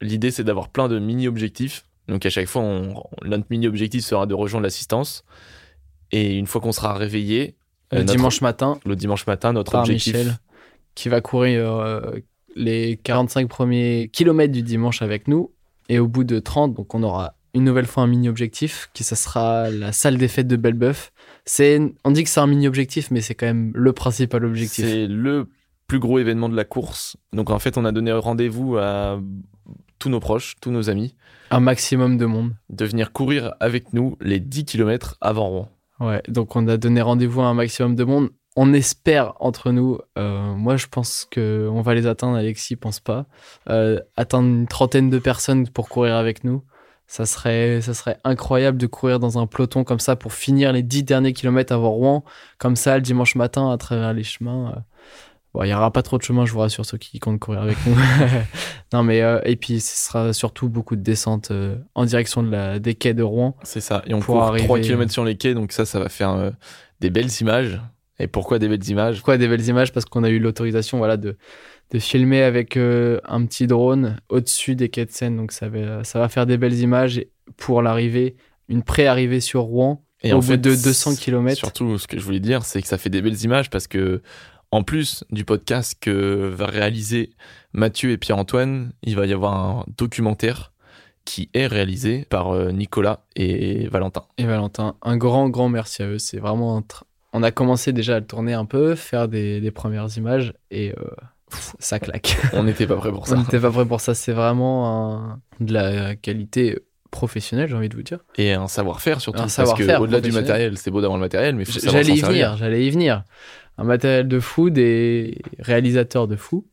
l'idée 0.00 0.30
c'est 0.30 0.44
d'avoir 0.44 0.68
plein 0.68 0.88
de 0.88 0.98
mini-objectifs. 0.98 1.85
Donc 2.08 2.24
à 2.26 2.30
chaque 2.30 2.46
fois, 2.46 2.62
on, 2.62 3.02
notre 3.24 3.46
mini-objectif 3.50 4.04
sera 4.04 4.26
de 4.26 4.34
rejoindre 4.34 4.64
l'assistance. 4.64 5.24
Et 6.12 6.36
une 6.36 6.46
fois 6.46 6.60
qu'on 6.60 6.72
sera 6.72 6.94
réveillé, 6.94 7.56
Le 7.92 7.98
euh, 7.98 8.00
notre- 8.02 8.16
dimanche 8.16 8.40
matin, 8.40 8.78
le 8.84 8.96
dimanche 8.96 9.26
matin, 9.26 9.52
notre 9.52 9.72
par 9.72 9.82
objectif. 9.82 10.14
Michel, 10.14 10.38
qui 10.94 11.08
va 11.08 11.20
courir 11.20 11.74
euh, 11.74 12.00
les 12.54 12.96
45 12.96 13.48
premiers 13.48 14.08
kilomètres 14.12 14.52
du 14.52 14.62
dimanche 14.62 15.02
avec 15.02 15.28
nous. 15.28 15.52
Et 15.88 15.98
au 15.98 16.08
bout 16.08 16.24
de 16.24 16.38
30, 16.38 16.74
donc 16.74 16.94
on 16.94 17.02
aura 17.02 17.34
une 17.54 17.64
nouvelle 17.64 17.86
fois 17.86 18.02
un 18.02 18.06
mini-objectif, 18.06 18.90
qui 18.92 19.02
ça 19.02 19.16
sera 19.16 19.70
la 19.70 19.92
salle 19.92 20.18
des 20.18 20.28
fêtes 20.28 20.48
de. 20.48 20.92
C'est, 21.44 21.80
on 22.04 22.10
dit 22.10 22.22
que 22.24 22.28
c'est 22.28 22.40
un 22.40 22.46
mini-objectif, 22.46 23.10
mais 23.10 23.20
c'est 23.20 23.34
quand 23.34 23.46
même 23.46 23.72
le 23.74 23.92
principal 23.92 24.44
objectif. 24.44 24.84
C'est 24.84 25.06
le 25.06 25.48
plus 25.86 25.98
gros 25.98 26.18
événement 26.18 26.48
de 26.48 26.56
la 26.56 26.64
course. 26.64 27.16
Donc 27.32 27.50
en 27.50 27.58
fait, 27.58 27.78
on 27.78 27.84
a 27.84 27.92
donné 27.92 28.12
rendez-vous 28.12 28.76
à 28.76 29.20
tous 29.98 30.08
nos 30.08 30.20
proches, 30.20 30.56
tous 30.60 30.70
nos 30.70 30.90
amis, 30.90 31.14
Un 31.50 31.60
maximum 31.60 32.18
de 32.18 32.26
monde. 32.26 32.52
de 32.70 32.84
venir 32.84 33.12
courir 33.12 33.54
avec 33.60 33.92
nous 33.92 34.16
les 34.20 34.40
10 34.40 34.64
km 34.64 35.16
avant 35.20 35.48
Rouen. 35.48 35.68
Ouais, 36.00 36.22
donc 36.28 36.54
on 36.56 36.66
a 36.68 36.76
donné 36.76 37.00
rendez-vous 37.00 37.40
à 37.40 37.46
un 37.46 37.54
maximum 37.54 37.94
de 37.94 38.04
monde. 38.04 38.28
On 38.56 38.72
espère 38.72 39.34
entre 39.40 39.70
nous, 39.70 39.98
euh, 40.18 40.54
moi 40.54 40.76
je 40.76 40.86
pense 40.86 41.26
que 41.30 41.68
on 41.70 41.82
va 41.82 41.94
les 41.94 42.06
atteindre, 42.06 42.36
Alexis 42.36 42.76
pense 42.76 43.00
pas, 43.00 43.26
euh, 43.68 44.00
atteindre 44.16 44.48
une 44.48 44.66
trentaine 44.66 45.08
de 45.10 45.18
personnes 45.18 45.68
pour 45.68 45.88
courir 45.88 46.16
avec 46.16 46.42
nous. 46.44 46.62
Ça 47.06 47.24
serait, 47.24 47.80
ça 47.82 47.94
serait 47.94 48.18
incroyable 48.24 48.78
de 48.78 48.86
courir 48.86 49.20
dans 49.20 49.38
un 49.38 49.46
peloton 49.46 49.84
comme 49.84 50.00
ça 50.00 50.16
pour 50.16 50.32
finir 50.32 50.72
les 50.72 50.82
dix 50.82 51.04
derniers 51.04 51.32
kilomètres 51.34 51.72
avant 51.72 51.90
Rouen, 51.90 52.24
comme 52.58 52.76
ça 52.76 52.96
le 52.96 53.02
dimanche 53.02 53.34
matin 53.36 53.70
à 53.70 53.76
travers 53.78 54.12
les 54.12 54.24
chemins. 54.24 54.72
euh. 54.76 54.80
Bon, 55.56 55.62
il 55.64 55.70
y 55.70 55.74
aura 55.74 55.90
pas 55.90 56.02
trop 56.02 56.18
de 56.18 56.22
chemin, 56.22 56.44
je 56.44 56.52
vous 56.52 56.58
rassure, 56.58 56.84
ceux 56.84 56.98
qui 56.98 57.18
comptent 57.18 57.40
courir 57.40 57.62
avec 57.62 57.78
nous. 57.86 57.96
non 58.92 59.02
mais 59.02 59.22
euh, 59.22 59.40
et 59.44 59.56
puis 59.56 59.80
ce 59.80 60.06
sera 60.06 60.34
surtout 60.34 60.68
beaucoup 60.68 60.96
de 60.96 61.00
descentes 61.00 61.50
euh, 61.50 61.76
en 61.94 62.04
direction 62.04 62.42
de 62.42 62.50
la, 62.50 62.78
des 62.78 62.94
quais 62.94 63.14
de 63.14 63.22
Rouen. 63.22 63.56
C'est 63.62 63.80
ça. 63.80 64.02
Et 64.06 64.12
on 64.12 64.20
court 64.20 64.42
arriver- 64.42 64.64
3 64.66 64.80
km 64.80 65.10
sur 65.10 65.24
les 65.24 65.36
quais, 65.36 65.54
donc 65.54 65.72
ça, 65.72 65.86
ça 65.86 65.98
va 65.98 66.10
faire 66.10 66.32
euh, 66.32 66.50
des 67.00 67.08
belles 67.08 67.30
images. 67.40 67.80
Et 68.18 68.26
pourquoi 68.26 68.58
des 68.58 68.68
belles 68.68 68.86
images? 68.86 69.16
Pourquoi 69.16 69.38
des 69.38 69.48
belles 69.48 69.66
images? 69.66 69.94
Parce 69.94 70.04
qu'on 70.04 70.24
a 70.24 70.28
eu 70.28 70.38
l'autorisation 70.38 70.98
voilà, 70.98 71.16
de, 71.16 71.38
de 71.90 71.98
filmer 71.98 72.42
avec 72.42 72.76
euh, 72.76 73.18
un 73.24 73.46
petit 73.46 73.66
drone 73.66 74.18
au-dessus 74.28 74.76
des 74.76 74.90
quais 74.90 75.06
de 75.06 75.10
Seine. 75.10 75.38
Donc 75.38 75.52
ça 75.52 75.70
va, 75.70 76.04
ça 76.04 76.18
va 76.18 76.28
faire 76.28 76.44
des 76.44 76.58
belles 76.58 76.78
images 76.80 77.24
pour 77.56 77.80
l'arrivée, 77.80 78.36
une 78.68 78.82
pré-arrivée 78.82 79.40
sur 79.40 79.62
Rouen 79.62 80.02
Et 80.22 80.34
au 80.34 80.36
en 80.36 80.38
bout 80.40 80.48
fait, 80.48 80.58
de 80.58 80.74
200 80.74 81.16
km. 81.16 81.56
Surtout, 81.56 81.96
ce 81.96 82.06
que 82.06 82.18
je 82.18 82.24
voulais 82.24 82.40
dire, 82.40 82.62
c'est 82.64 82.82
que 82.82 82.88
ça 82.88 82.98
fait 82.98 83.08
des 83.10 83.22
belles 83.22 83.42
images 83.42 83.70
parce 83.70 83.86
que, 83.86 84.20
en 84.72 84.82
plus 84.82 85.24
du 85.30 85.44
podcast 85.44 85.96
que 86.00 86.48
va 86.48 86.66
réaliser 86.66 87.30
Mathieu 87.72 88.10
et 88.10 88.18
Pierre-Antoine, 88.18 88.92
il 89.02 89.16
va 89.16 89.26
y 89.26 89.32
avoir 89.32 89.54
un 89.54 89.84
documentaire 89.96 90.72
qui 91.24 91.50
est 91.54 91.66
réalisé 91.66 92.24
par 92.30 92.50
euh, 92.54 92.70
Nicolas 92.70 93.24
et 93.34 93.88
Valentin. 93.88 94.24
Et 94.38 94.44
Valentin, 94.44 94.94
un 95.02 95.16
grand, 95.16 95.48
grand 95.48 95.68
merci 95.68 96.02
à 96.02 96.06
eux. 96.06 96.18
C'est 96.18 96.38
vraiment 96.38 96.76
un 96.78 96.84
On 97.32 97.42
a 97.42 97.50
commencé 97.50 97.92
déjà 97.92 98.16
à 98.16 98.20
le 98.20 98.26
tourner 98.26 98.52
un 98.54 98.64
peu, 98.64 98.94
faire 98.94 99.26
des, 99.28 99.60
des 99.60 99.70
premières 99.72 100.08
images 100.16 100.54
et 100.70 100.92
euh, 100.92 101.04
ça 101.80 101.98
claque. 101.98 102.36
On 102.52 102.62
n'était 102.62 102.86
pas 102.86 102.96
prêt 102.96 103.10
pour 103.10 103.22
On 103.22 103.24
ça. 103.26 103.36
n'était 103.36 103.58
pas 103.60 103.70
prêt 103.70 103.84
pour 103.86 104.00
ça. 104.00 104.14
C'est 104.14 104.32
vraiment 104.32 105.14
un- 105.20 105.40
de 105.58 105.72
la 105.72 106.14
qualité 106.16 106.78
professionnelle, 107.10 107.68
j'ai 107.68 107.74
envie 107.74 107.88
de 107.88 107.96
vous 107.96 108.02
dire. 108.02 108.18
Et 108.36 108.52
un 108.52 108.68
savoir-faire 108.68 109.20
surtout. 109.20 109.38
Un 109.38 109.42
parce 109.42 109.54
savoir-faire 109.54 109.98
que 109.98 110.02
au-delà 110.02 110.20
du 110.20 110.28
professionnel. 110.28 110.42
matériel, 110.42 110.78
c'est 110.78 110.90
beau 110.90 111.00
d'avoir 111.00 111.18
le 111.18 111.24
matériel, 111.24 111.54
mais 111.56 111.64
savoir 111.64 111.92
J'allais 111.92 112.16
y 112.16 112.20
venir, 112.20 112.56
j'allais 112.56 112.84
y 112.86 112.90
venir. 112.90 113.24
Un 113.78 113.84
matériel 113.84 114.28
de 114.28 114.40
fou, 114.40 114.70
des 114.70 115.42
réalisateurs 115.58 116.28
de 116.28 116.36
fou. 116.36 116.66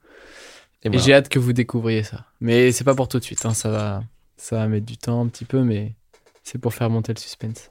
Et 0.83 0.97
j'ai 0.97 1.13
hâte 1.13 1.29
que 1.29 1.39
vous 1.39 1.53
découvriez 1.53 2.03
ça. 2.03 2.25
Mais 2.41 2.71
c'est 2.71 2.83
pas 2.83 2.95
pour 2.95 3.07
tout 3.07 3.19
de 3.19 3.23
suite, 3.23 3.45
hein, 3.45 3.53
ça, 3.53 3.69
va, 3.69 4.03
ça 4.35 4.57
va 4.57 4.67
mettre 4.67 4.85
du 4.85 4.97
temps 4.97 5.21
un 5.21 5.27
petit 5.27 5.45
peu, 5.45 5.63
mais 5.63 5.95
c'est 6.43 6.59
pour 6.59 6.73
faire 6.73 6.89
monter 6.89 7.13
le 7.13 7.19
suspense. 7.19 7.69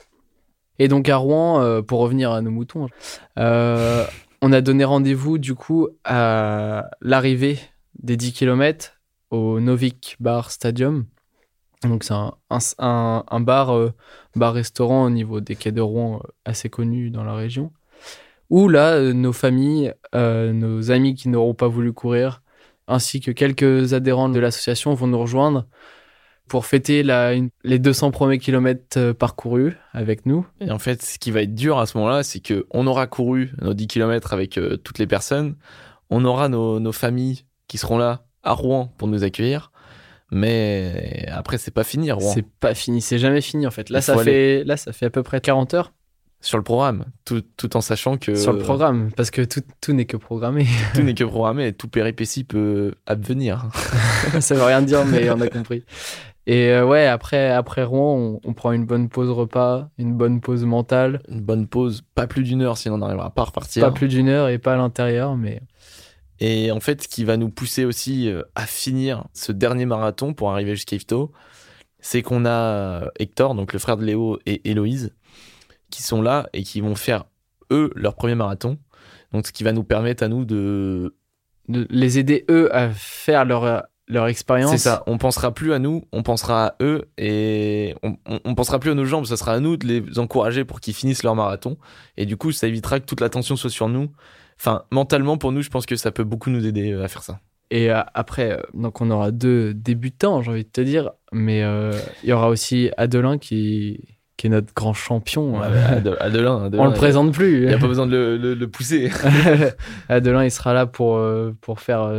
Et 0.78 0.88
donc 0.88 1.08
à 1.08 1.16
Rouen, 1.16 1.60
euh, 1.60 1.82
pour 1.82 2.00
revenir 2.00 2.32
à 2.32 2.40
nos 2.40 2.50
moutons, 2.50 2.88
euh, 3.38 4.06
on 4.40 4.52
a 4.52 4.60
donné 4.60 4.84
rendez-vous 4.84 5.38
du 5.38 5.54
coup 5.54 5.88
à 6.04 6.90
l'arrivée 7.02 7.58
des 8.02 8.16
10 8.16 8.32
km 8.32 8.98
au 9.30 9.60
Novik 9.60 10.16
Bar 10.18 10.50
Stadium. 10.50 11.04
Donc 11.88 12.04
c'est 12.04 12.14
un, 12.78 13.40
bar, 13.40 13.70
euh, 13.70 13.92
bar-restaurant 14.36 15.04
au 15.04 15.10
niveau 15.10 15.40
des 15.40 15.56
quais 15.56 15.72
de 15.72 15.80
Rouen 15.80 16.20
euh, 16.24 16.28
assez 16.44 16.68
connu 16.68 17.10
dans 17.10 17.24
la 17.24 17.34
région. 17.34 17.72
Où 18.50 18.68
là, 18.68 18.92
euh, 18.92 19.12
nos 19.12 19.32
familles, 19.32 19.94
nos 20.14 20.90
amis 20.90 21.14
qui 21.14 21.28
n'auront 21.28 21.54
pas 21.54 21.68
voulu 21.68 21.92
courir, 21.92 22.42
ainsi 22.86 23.20
que 23.20 23.30
quelques 23.30 23.94
adhérents 23.94 24.28
de 24.28 24.38
l'association 24.38 24.94
vont 24.94 25.06
nous 25.06 25.18
rejoindre 25.18 25.66
pour 26.48 26.66
fêter 26.66 27.02
les 27.02 27.78
200 27.78 28.10
premiers 28.10 28.38
kilomètres 28.38 29.12
parcourus 29.12 29.78
avec 29.92 30.26
nous. 30.26 30.46
Et 30.60 30.70
en 30.70 30.78
fait, 30.78 31.02
ce 31.02 31.18
qui 31.18 31.30
va 31.30 31.42
être 31.42 31.54
dur 31.54 31.78
à 31.78 31.86
ce 31.86 31.96
moment-là, 31.96 32.22
c'est 32.22 32.40
que 32.40 32.66
on 32.70 32.86
aura 32.86 33.06
couru 33.06 33.52
nos 33.62 33.72
10 33.72 33.86
km 33.86 34.34
avec 34.34 34.60
toutes 34.84 34.98
les 34.98 35.06
personnes. 35.06 35.56
On 36.10 36.24
aura 36.26 36.48
nos 36.50 36.92
familles 36.92 37.46
qui 37.68 37.78
seront 37.78 37.96
là 37.96 38.26
à 38.42 38.52
Rouen 38.52 38.92
pour 38.98 39.08
nous 39.08 39.24
accueillir. 39.24 39.71
Mais 40.32 41.26
après, 41.30 41.58
c'est 41.58 41.70
pas 41.70 41.84
fini 41.84 42.10
Rouen. 42.10 42.32
C'est 42.32 42.46
pas 42.46 42.74
fini, 42.74 43.02
c'est 43.02 43.18
jamais 43.18 43.42
fini 43.42 43.66
en 43.66 43.70
fait. 43.70 43.90
Là, 43.90 44.00
ça 44.00 44.16
fait, 44.16 44.64
là, 44.64 44.78
ça 44.78 44.92
fait 44.92 45.06
à 45.06 45.10
peu 45.10 45.22
près 45.22 45.42
40 45.42 45.74
heures 45.74 45.92
Sur 46.40 46.56
le 46.56 46.64
programme, 46.64 47.04
tout, 47.26 47.42
tout 47.58 47.76
en 47.76 47.82
sachant 47.82 48.16
que 48.16 48.34
sur 48.34 48.54
le 48.54 48.60
programme, 48.60 49.10
parce 49.14 49.30
que 49.30 49.42
tout, 49.42 49.60
tout 49.82 49.92
n'est 49.92 50.06
que 50.06 50.16
programmé. 50.16 50.66
tout 50.94 51.02
n'est 51.02 51.12
que 51.12 51.24
programmé 51.24 51.66
et 51.66 51.72
tout 51.74 51.86
péripétie 51.86 52.44
peut 52.44 52.94
advenir. 53.06 53.66
ça 54.40 54.54
veut 54.54 54.62
rien 54.64 54.80
dire, 54.80 55.04
mais 55.04 55.28
on 55.30 55.40
a 55.42 55.48
compris. 55.48 55.84
Et 56.46 56.70
euh, 56.70 56.84
ouais, 56.84 57.06
après, 57.06 57.50
après 57.50 57.84
Rouen, 57.84 58.16
on, 58.16 58.40
on 58.42 58.52
prend 58.54 58.72
une 58.72 58.86
bonne 58.86 59.10
pause 59.10 59.30
repas, 59.30 59.90
une 59.98 60.14
bonne 60.14 60.40
pause 60.40 60.64
mentale. 60.64 61.20
Une 61.28 61.40
bonne 61.40 61.66
pause, 61.68 62.02
pas 62.14 62.26
plus 62.26 62.42
d'une 62.42 62.62
heure, 62.62 62.78
sinon 62.78 62.96
on 62.96 62.98
n'arrivera 62.98 63.30
pas 63.30 63.42
à 63.42 63.44
repartir. 63.44 63.84
Pas 63.84 63.92
plus 63.92 64.08
d'une 64.08 64.28
heure 64.28 64.48
et 64.48 64.58
pas 64.58 64.72
à 64.72 64.76
l'intérieur, 64.76 65.36
mais 65.36 65.60
Et 66.40 66.70
en 66.70 66.80
fait, 66.80 67.02
ce 67.02 67.08
qui 67.08 67.24
va 67.24 67.36
nous 67.36 67.50
pousser 67.50 67.84
aussi 67.84 68.28
euh, 68.28 68.42
à 68.54 68.66
finir 68.66 69.26
ce 69.32 69.52
dernier 69.52 69.86
marathon 69.86 70.34
pour 70.34 70.50
arriver 70.50 70.74
jusqu'à 70.74 70.96
Yvetot, 70.96 71.32
c'est 72.00 72.22
qu'on 72.22 72.44
a 72.44 72.50
euh, 72.50 73.08
Hector, 73.18 73.54
donc 73.54 73.72
le 73.72 73.78
frère 73.78 73.96
de 73.96 74.04
Léo 74.04 74.38
et 74.44 74.68
Héloïse, 74.68 75.14
qui 75.90 76.02
sont 76.02 76.20
là 76.20 76.48
et 76.52 76.62
qui 76.62 76.80
vont 76.80 76.94
faire, 76.94 77.24
eux, 77.70 77.92
leur 77.94 78.14
premier 78.14 78.34
marathon. 78.34 78.78
Donc, 79.32 79.46
ce 79.46 79.52
qui 79.52 79.62
va 79.62 79.72
nous 79.72 79.84
permettre 79.84 80.22
à 80.22 80.28
nous 80.28 80.44
de. 80.44 81.14
de 81.68 81.86
les 81.90 82.18
aider 82.18 82.44
eux 82.50 82.74
à 82.74 82.90
faire 82.90 83.44
leur, 83.44 83.84
leur 84.08 84.26
expérience. 84.26 84.72
C'est 84.72 84.78
ça, 84.78 85.02
on 85.06 85.18
pensera 85.18 85.52
plus 85.54 85.72
à 85.72 85.78
nous, 85.78 86.04
on 86.12 86.22
pensera 86.22 86.66
à 86.66 86.74
eux 86.82 87.08
et 87.18 87.94
on, 88.02 88.16
on, 88.26 88.40
on 88.44 88.54
pensera 88.54 88.78
plus 88.78 88.90
à 88.90 88.94
nos 88.94 89.04
jambes, 89.04 89.26
ça 89.26 89.36
sera 89.36 89.52
à 89.52 89.60
nous 89.60 89.76
de 89.76 89.86
les 89.86 90.18
encourager 90.18 90.64
pour 90.64 90.80
qu'ils 90.80 90.94
finissent 90.94 91.22
leur 91.22 91.34
marathon. 91.34 91.78
Et 92.16 92.26
du 92.26 92.36
coup, 92.36 92.52
ça 92.52 92.66
évitera 92.66 93.00
que 93.00 93.06
toute 93.06 93.20
l'attention 93.20 93.56
soit 93.56 93.70
sur 93.70 93.88
nous. 93.88 94.10
Enfin, 94.64 94.84
mentalement, 94.92 95.38
pour 95.38 95.50
nous, 95.50 95.60
je 95.62 95.70
pense 95.70 95.86
que 95.86 95.96
ça 95.96 96.12
peut 96.12 96.22
beaucoup 96.22 96.48
nous 96.48 96.64
aider 96.66 96.92
euh, 96.92 97.02
à 97.04 97.08
faire 97.08 97.22
ça. 97.24 97.40
Et 97.72 97.90
euh, 97.90 98.00
après, 98.14 98.52
euh, 98.52 98.60
donc 98.74 99.00
on 99.00 99.10
aura 99.10 99.32
deux 99.32 99.74
débutants, 99.74 100.40
j'ai 100.42 100.50
envie 100.52 100.62
de 100.64 100.68
te 100.68 100.80
dire, 100.80 101.10
mais 101.32 101.62
euh, 101.64 101.90
il 102.22 102.28
y 102.28 102.32
aura 102.32 102.48
aussi 102.48 102.90
Adelin 102.96 103.38
qui, 103.38 103.98
qui 104.36 104.46
est 104.46 104.50
notre 104.50 104.72
grand 104.74 104.92
champion. 104.92 105.58
Ouais, 105.58 105.66
Ade- 105.66 106.16
Adelin, 106.20 106.64
Adelin, 106.66 106.82
on 106.82 106.86
le 106.86 106.92
présente 106.92 107.28
Il 107.28 107.32
plus. 107.32 107.66
n'y 107.66 107.72
a 107.72 107.78
pas 107.78 107.88
besoin 107.88 108.06
de 108.06 108.12
le, 108.12 108.36
le- 108.36 108.54
le 108.54 108.68
pousser. 108.68 109.10
Adelin, 110.08 110.44
il 110.44 110.50
sera 110.50 110.74
là 110.74 110.86
pour, 110.86 111.20
pour 111.60 111.80
faire. 111.80 112.12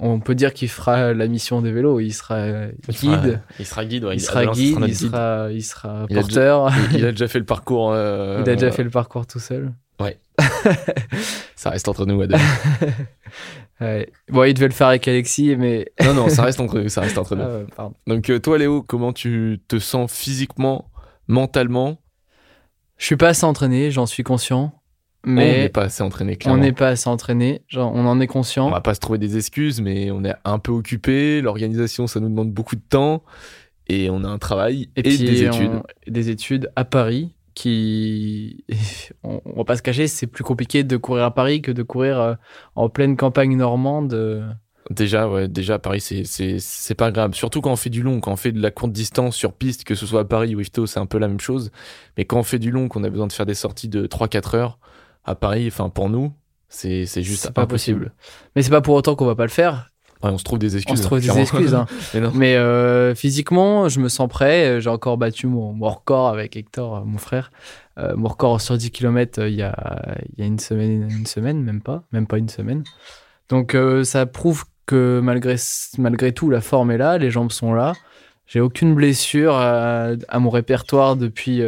on 0.00 0.20
peut 0.20 0.34
dire 0.34 0.52
qu'il 0.52 0.68
fera 0.68 1.14
la 1.14 1.28
mission 1.28 1.62
des 1.62 1.72
vélos. 1.72 2.00
Il 2.00 2.12
sera 2.12 2.66
guide. 2.88 3.40
Il 3.58 3.64
sera 3.66 3.84
guide. 3.84 4.06
Il 4.12 4.20
sera 4.20 4.46
guide, 4.46 4.78
il 4.86 4.94
sera, 4.96 5.48
il 5.50 6.06
Il 6.10 6.14
porteur. 6.16 6.70
Il, 6.92 6.98
il 6.98 7.04
a 7.06 7.10
déjà 7.12 7.28
fait 7.28 7.38
le 7.38 7.44
parcours. 7.46 7.92
euh, 7.92 8.42
Il 8.44 8.50
a 8.50 8.54
déjà 8.56 8.70
fait 8.70 8.84
le 8.84 8.90
parcours 8.90 9.26
tout 9.26 9.38
seul. 9.40 9.72
Ça 11.56 11.70
reste 11.70 11.88
entre 11.88 12.06
nous, 12.06 12.20
Adelin. 12.20 12.38
Ouais. 13.80 14.10
Bon, 14.28 14.42
il 14.42 14.54
devait 14.54 14.66
le 14.66 14.72
faire 14.74 14.88
avec 14.88 15.06
Alexis, 15.06 15.54
mais. 15.56 15.86
non, 16.04 16.12
non, 16.12 16.28
ça 16.28 16.42
reste 16.42 16.58
entre 16.58 16.80
nous. 16.80 16.88
Ça 16.88 17.00
reste 17.00 17.16
entre 17.16 17.36
nous. 17.36 17.44
Ah 17.76 17.86
ouais. 17.86 17.92
Donc, 18.08 18.28
euh, 18.28 18.40
toi, 18.40 18.58
Léo, 18.58 18.82
comment 18.82 19.12
tu 19.12 19.60
te 19.68 19.78
sens 19.78 20.12
physiquement, 20.12 20.90
mentalement? 21.28 21.98
Je 22.96 23.06
suis 23.06 23.16
pas 23.16 23.28
assez 23.28 23.44
entraîné, 23.44 23.92
j'en 23.92 24.06
suis 24.06 24.24
conscient. 24.24 24.72
On 25.24 25.30
n'est 25.30 25.62
Mais 25.62 25.68
pas 25.68 25.82
assez 25.84 26.02
entraîné, 26.02 26.32
on 26.32 26.36
clairement. 26.36 26.60
n'est 26.62 26.72
pas 26.72 26.88
assez 26.88 27.08
entraîné. 27.08 27.62
Genre, 27.68 27.92
on 27.94 28.04
en 28.06 28.20
est 28.20 28.24
On 28.28 28.32
conscient. 28.32 28.68
va 28.70 28.80
pas 28.80 28.94
se 28.94 29.00
trouver 29.00 29.18
des 29.18 29.36
excuses, 29.36 29.80
mais 29.80 30.10
on 30.10 30.24
est 30.24 30.34
un 30.44 30.58
peu 30.58 30.72
occupé. 30.72 31.40
L'organisation, 31.40 32.08
ça 32.08 32.18
nous 32.18 32.28
demande 32.28 32.50
beaucoup 32.50 32.74
de 32.74 32.82
temps. 32.88 33.22
Et 33.86 34.10
on 34.10 34.24
a 34.24 34.28
un 34.28 34.38
travail 34.38 34.90
et, 34.96 35.02
puis, 35.04 35.18
des 35.18 35.48
on- 35.48 35.52
études. 35.52 35.70
des 36.08 36.30
études 36.30 36.70
à 36.74 36.84
Paris 36.84 37.32
qui. 37.58 38.64
On, 39.24 39.40
on 39.44 39.56
va 39.58 39.64
pas 39.64 39.76
se 39.76 39.82
cacher, 39.82 40.06
c'est 40.06 40.26
plus 40.26 40.44
compliqué 40.44 40.84
de 40.84 40.96
courir 40.96 41.24
à 41.24 41.34
Paris 41.34 41.60
que 41.60 41.72
de 41.72 41.82
courir 41.82 42.20
euh, 42.20 42.34
en 42.76 42.88
pleine 42.88 43.16
campagne 43.16 43.56
normande. 43.56 44.14
euh. 44.14 44.48
Déjà, 44.90 45.28
ouais, 45.28 45.48
déjà 45.48 45.74
à 45.74 45.78
Paris, 45.78 46.00
c'est, 46.00 46.94
pas 46.94 47.06
agréable. 47.06 47.34
Surtout 47.34 47.60
quand 47.60 47.72
on 47.72 47.76
fait 47.76 47.90
du 47.90 48.02
long, 48.02 48.20
quand 48.20 48.32
on 48.32 48.36
fait 48.36 48.52
de 48.52 48.62
la 48.62 48.70
courte 48.70 48.92
distance 48.92 49.36
sur 49.36 49.52
piste, 49.52 49.84
que 49.84 49.94
ce 49.94 50.06
soit 50.06 50.20
à 50.20 50.24
Paris 50.24 50.54
ou 50.54 50.60
Ifto, 50.60 50.86
c'est 50.86 50.98
un 51.00 51.04
peu 51.04 51.18
la 51.18 51.28
même 51.28 51.40
chose. 51.40 51.70
Mais 52.16 52.24
quand 52.24 52.38
on 52.38 52.42
fait 52.42 52.58
du 52.58 52.70
long, 52.70 52.88
qu'on 52.88 53.04
a 53.04 53.10
besoin 53.10 53.26
de 53.26 53.32
faire 53.32 53.44
des 53.44 53.54
sorties 53.54 53.88
de 53.88 54.06
3-4 54.06 54.56
heures, 54.56 54.78
à 55.24 55.34
Paris, 55.34 55.66
enfin 55.66 55.90
pour 55.90 56.08
nous, 56.08 56.32
c'est, 56.70 57.04
c'est 57.04 57.22
juste 57.22 57.50
pas 57.50 57.66
possible. 57.66 58.14
Mais 58.56 58.62
c'est 58.62 58.70
pas 58.70 58.80
pour 58.80 58.94
autant 58.94 59.14
qu'on 59.14 59.26
va 59.26 59.34
pas 59.34 59.44
le 59.44 59.50
faire. 59.50 59.90
Ouais, 60.22 60.30
on 60.30 60.38
se 60.38 60.44
trouve 60.44 60.58
des 60.58 60.76
excuses. 60.76 60.92
On 60.92 60.96
se 60.96 61.02
trouve 61.06 61.18
hein, 61.18 61.34
des 61.34 61.40
excuses. 61.40 61.74
hein. 61.74 61.86
Mais 62.34 62.56
euh, 62.56 63.14
physiquement, 63.14 63.88
je 63.88 64.00
me 64.00 64.08
sens 64.08 64.28
prêt. 64.28 64.80
J'ai 64.80 64.90
encore 64.90 65.16
battu 65.16 65.46
mon, 65.46 65.72
mon 65.72 65.88
record 65.88 66.28
avec 66.28 66.56
Hector, 66.56 66.96
euh, 66.96 67.00
mon 67.04 67.18
frère. 67.18 67.52
Euh, 67.98 68.14
mon 68.16 68.28
record 68.28 68.60
sur 68.60 68.76
10 68.76 68.90
km 68.90 69.46
il 69.46 69.54
y 69.54 69.62
a, 69.62 70.16
il 70.36 70.40
y 70.40 70.42
a 70.42 70.46
une, 70.46 70.58
semaine, 70.58 71.08
une 71.10 71.26
semaine, 71.26 71.62
même 71.62 71.80
pas. 71.82 72.02
Même 72.12 72.26
pas 72.26 72.38
une 72.38 72.48
semaine. 72.48 72.82
Donc 73.48 73.74
euh, 73.74 74.02
ça 74.02 74.26
prouve 74.26 74.64
que 74.86 75.20
malgré, 75.22 75.54
malgré 75.98 76.32
tout, 76.32 76.50
la 76.50 76.60
forme 76.60 76.90
est 76.90 76.98
là, 76.98 77.18
les 77.18 77.30
jambes 77.30 77.52
sont 77.52 77.72
là. 77.72 77.92
J'ai 78.46 78.60
aucune 78.60 78.94
blessure 78.94 79.54
à, 79.54 80.12
à 80.28 80.38
mon 80.38 80.48
répertoire 80.50 81.16
depuis, 81.16 81.62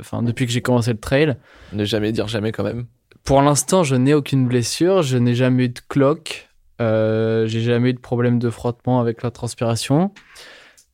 enfin, 0.00 0.22
depuis 0.22 0.46
que 0.46 0.52
j'ai 0.52 0.62
commencé 0.62 0.90
le 0.90 0.98
trail. 0.98 1.36
Ne 1.72 1.84
jamais 1.84 2.10
dire 2.12 2.26
jamais 2.26 2.50
quand 2.50 2.64
même. 2.64 2.86
Pour 3.22 3.40
l'instant, 3.40 3.84
je 3.84 3.94
n'ai 3.94 4.14
aucune 4.14 4.48
blessure. 4.48 5.02
Je 5.02 5.16
n'ai 5.16 5.34
jamais 5.36 5.66
eu 5.66 5.68
de 5.68 5.80
cloque. 5.88 6.47
Euh, 6.80 7.46
j'ai 7.46 7.60
jamais 7.60 7.90
eu 7.90 7.94
de 7.94 7.98
problème 8.00 8.38
de 8.38 8.50
frottement 8.50 9.00
avec 9.00 9.22
la 9.22 9.30
transpiration. 9.30 10.12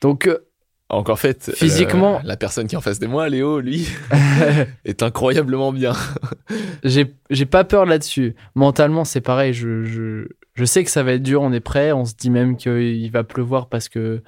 Donc, 0.00 0.26
euh, 0.26 0.38
Encore 0.88 1.18
fait, 1.18 1.48
euh, 1.48 1.52
Physiquement- 1.52 2.20
la 2.24 2.36
personne 2.36 2.66
qui 2.66 2.74
est 2.74 2.78
en 2.78 2.82
face 2.82 2.98
de 2.98 3.06
moi, 3.06 3.28
Léo, 3.28 3.60
lui, 3.60 3.88
est 4.84 5.02
incroyablement 5.02 5.72
bien. 5.72 5.92
j'ai 6.84 7.46
pas 7.46 7.64
peur 7.64 7.86
là-dessus. 7.86 8.34
Mentalement, 8.54 9.04
c'est 9.04 9.20
pareil. 9.20 9.52
Je, 9.52 9.84
je, 9.84 10.26
je 10.54 10.64
sais 10.64 10.84
que 10.84 10.90
ça 10.90 11.02
va 11.02 11.12
être 11.12 11.22
dur. 11.22 11.42
On 11.42 11.52
est 11.52 11.60
prêt. 11.60 11.92
On 11.92 12.04
se 12.04 12.14
dit 12.14 12.30
même 12.30 12.56
qu'il 12.56 13.10
va 13.10 13.24
pleuvoir 13.24 13.68
parce 13.68 13.88
que 13.88 14.22